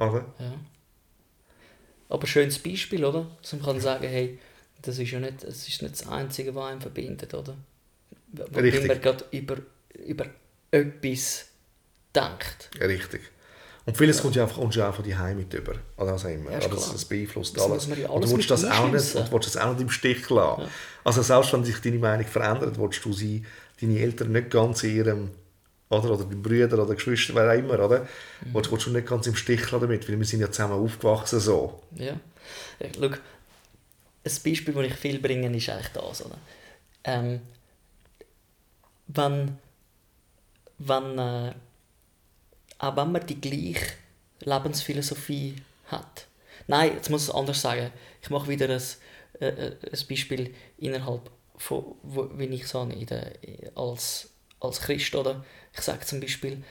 [0.00, 0.24] Oder?
[0.38, 0.52] Ja.
[2.08, 3.26] Aber schönes Beispiel, oder?
[3.40, 4.38] Dass man kann sagen, hey,
[4.82, 7.54] das ist ja nicht, das ist nicht das Einzige, was einen verbindet, oder?
[8.32, 8.88] W- Richtig.
[8.88, 9.56] Man gerade über,
[10.06, 10.26] über
[10.70, 11.46] etwas
[12.14, 12.70] denkt.
[12.80, 13.20] Ja, richtig.
[13.86, 15.74] Und vieles kommt ja einfach, ja auch von die mit über.
[15.96, 16.50] Oder auch immer.
[16.52, 17.86] Ja, das, das beeinflusst Das alles.
[17.88, 20.28] ja und alles du willst das, auch nicht, und willst das auch nicht im Stich
[20.30, 20.68] lassen.
[21.04, 23.44] Also selbst wenn sich deine Meinung verändert, willst du sie,
[23.80, 25.30] deine Eltern nicht ganz in ihrem
[25.90, 28.06] oder, oder die Brüder oder Geschwister, wer auch immer, oder?
[28.44, 28.54] Mhm.
[28.54, 31.82] Willst du nicht ganz im Stich damit, weil wir sind ja zusammen aufgewachsen so.
[31.96, 32.18] Ja.
[32.78, 36.38] ja schau, ein Beispiel, das ich viel bringe, ist eigentlich das, oder?
[37.04, 37.40] Ähm,
[39.08, 39.58] wenn,
[40.78, 41.54] wenn, äh,
[42.78, 43.94] auch wenn man die gleiche
[44.40, 46.26] Lebensphilosophie hat.
[46.66, 47.90] Nein, jetzt muss ich es anders sagen.
[48.22, 48.82] Ich mache wieder ein,
[49.40, 53.32] äh, äh, ein Beispiel innerhalb von, wo, wie ich es habe, in der,
[53.74, 54.30] als,
[54.60, 55.44] als Christ, oder?
[55.72, 56.62] Ich sage zum Beispiel,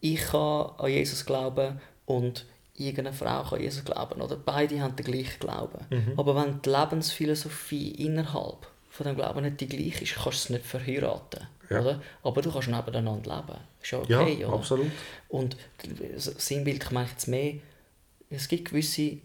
[0.00, 2.44] ich kann an Jesus glauben und
[2.74, 4.20] irgendeine Frau kann an Jesus glauben.
[4.20, 6.14] Oder beide haben den gleichen Glauben.
[6.16, 10.50] Aber wenn die Lebensphilosophie innerhalb von dem Glauben nicht die gleiche ist, kannst du es
[10.50, 11.46] nicht verheiraten.
[11.70, 11.80] Ja.
[11.80, 12.02] Oder?
[12.22, 13.58] Aber du kannst nebeneinander leben.
[13.82, 14.54] Ist ja Ja, okay, oder?
[14.54, 14.90] absolut.
[15.28, 15.56] Und
[16.16, 17.54] sinnbildlich meine ich jetzt mehr,
[18.30, 19.18] es gibt gewisse,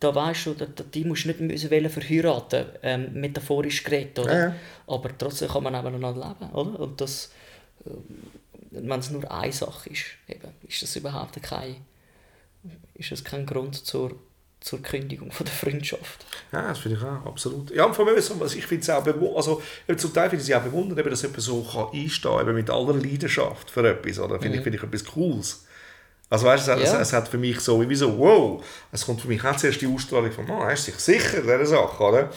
[0.00, 4.18] da weißt du, da- da- die musst du nicht müssen wollen verheiraten, ähm, metaphorisch geredet,
[4.18, 4.32] oder?
[4.34, 4.54] Ja, ja.
[4.86, 6.80] Aber trotzdem kann man nebeneinander leben, oder?
[6.80, 7.30] Und das,
[7.86, 8.02] ähm,
[8.70, 11.76] wenn es nur eine Sache ist, eben, ist das überhaupt kein,
[12.94, 14.12] ist das kein Grund zur,
[14.60, 16.24] zur Kündigung von der Freundschaft.
[16.52, 17.70] Ja, das finde ich auch, absolut.
[17.70, 19.04] Ja, und vor allem, so, also ich finde es auch
[19.36, 19.62] also
[19.96, 22.70] zum Teil finde ich es auch bewundert, eben, dass jemand so kann einstehen kann, mit
[22.70, 24.40] aller Leidenschaft für etwas, oder?
[24.40, 25.66] Finde ich, finde ich etwas Cooles.
[26.30, 27.00] Also weißt du, es, Ja.
[27.00, 29.80] es, es hat für mich so, wie so, wow, es kommt für mich auch zuerst
[29.80, 32.30] die Ausstrahlung von, oh, er ist sich sicher dieser Sache, oder?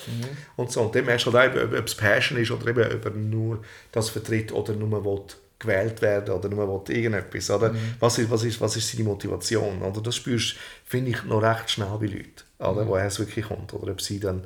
[0.55, 2.91] Und so, und dann merkst du halt auch, ob, ob es Passion ist oder eben,
[2.91, 3.59] ob er nur
[3.91, 5.21] das vertritt oder nur will
[5.59, 7.73] gewählt werden oder nur will irgendetwas, oder?
[7.99, 10.01] Was, ist, was, ist, was ist seine Motivation, oder?
[10.01, 12.87] Das spürst, finde ich, noch recht schnell bei Leuten, oder?
[12.87, 14.43] Woher es wirklich kommt, oder ob sie dann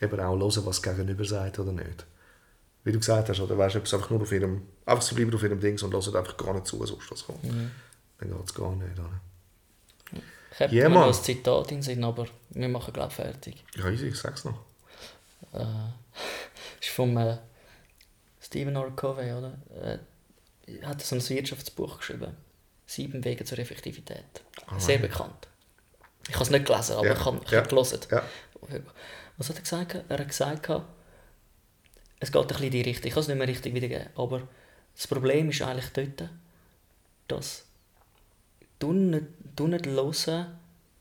[0.00, 2.06] eben auch hören, was Gegenüber sagt oder nicht.
[2.84, 5.16] Wie du gesagt hast, oder weißt du, ob sie einfach nur auf ihrem, einfach sie
[5.16, 7.40] bleiben auf ihrem Dings und hören einfach gar nicht zu, sonst was kommt.
[8.18, 9.20] Dann geht es gar nicht, oder?
[10.52, 13.64] Ich habe Ja, mir ein Zitat in Sinn, aber wir machen glaube ich fertig.
[13.76, 14.64] Ja, easy, ich sag's noch.
[15.52, 15.64] äh,
[16.80, 17.38] ist vom äh,
[18.40, 18.90] Stephen R.
[18.90, 19.58] Covey, oder?
[19.80, 19.98] Äh,
[20.80, 22.36] er hat so ein Wirtschaftsbuch geschrieben.
[22.86, 24.24] Sieben Wege zur Effektivität.
[24.78, 25.46] Sehr bekannt.
[26.28, 28.00] Ich habe es nicht gelesen, aber Ja, ich habe ja, gelesen.
[28.10, 28.22] ja.
[29.36, 30.04] Was hat er gesagt?
[30.08, 30.70] Er hat gesagt,
[32.20, 33.06] es geht ein bisschen in die Richtung.
[33.08, 34.08] Ich kann es nicht mehr richtig wiedergeben.
[34.16, 34.48] Aber
[34.94, 36.30] das Problem ist eigentlich dort,
[37.28, 37.64] dass
[38.78, 39.26] du nicht,
[39.56, 40.58] du nicht hören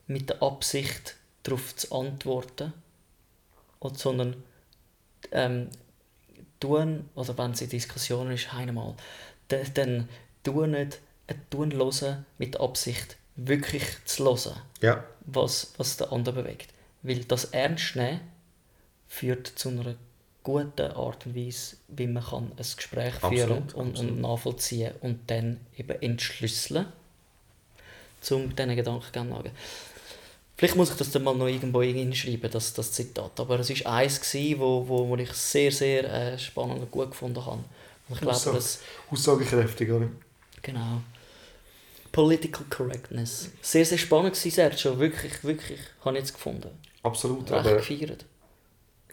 [0.07, 2.73] mit der Absicht, darauf zu antworten,
[3.79, 4.35] und, sondern
[5.31, 5.69] ähm,
[6.59, 8.95] tun, oder wenn es in Diskussionen ist, einmal,
[9.49, 10.09] dann, dann
[10.43, 16.11] tun nicht, äh, tun hören mit der Absicht, wirklich zu hören, Ja, was, was der
[16.11, 16.73] andere bewegt.
[17.03, 18.21] Weil das Ernst nehmen
[19.07, 19.95] führt zu einer
[20.43, 24.11] guten Art und Weise, wie man kann ein Gespräch führen Absolut, und, absolut.
[24.11, 26.87] und nachvollziehen und dann eben entschlüsseln,
[28.31, 29.51] um diesen Gedanken zu
[30.57, 33.39] Vielleicht muss ich das dann mal noch irgendwo hinschreiben, das, das Zitat.
[33.39, 37.11] Aber es war eins, gewesen, wo, wo, wo ich sehr, sehr äh, spannend und gut
[37.11, 37.63] gefunden habe.
[38.09, 38.79] Und ich glaube, Aussage- dass...
[39.11, 40.07] aussagekräftig, oder?
[40.63, 41.01] Genau.
[42.11, 43.51] Political Correctness.
[43.61, 44.97] Sehr, sehr spannend gewesen, Sergio.
[44.97, 46.69] Wirklich, wirklich, habe ich jetzt gefunden.
[47.03, 48.25] Absolut, Recht aber gefeiert.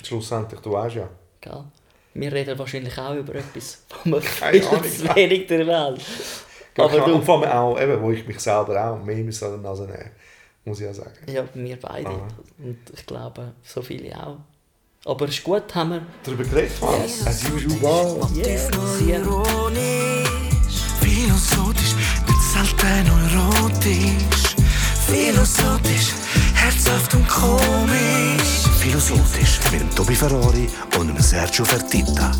[0.02, 1.10] schlussendlich, du weißt ja.
[1.42, 1.64] Gell?
[2.14, 6.00] Wir reden wahrscheinlich auch über etwas, wo man viel zu wenig der Welt.
[6.76, 9.40] Aber Aber du, und vor allem auch, eben, wo ich mich selber auch mehr mit
[9.40, 10.10] der Nase nehme,
[10.64, 11.12] muss ich ja sagen.
[11.26, 12.08] ja, wir beide.
[12.08, 12.28] Aha.
[12.58, 14.38] Und ich glaube, so viele auch.
[15.06, 17.02] Aber es ist gut, haben wir Darüber geredet, Mann.
[17.02, 18.26] As usual.
[19.06, 20.28] ironisch,
[21.00, 21.94] philosophisch,
[22.26, 24.56] nicht selten erotisch.
[25.06, 26.14] Philosophisch,
[26.54, 28.64] herzhaft und komisch.
[28.78, 30.68] Philosophisch mit dem Tobi Ferrari
[30.98, 32.32] und Sergio Fertitta.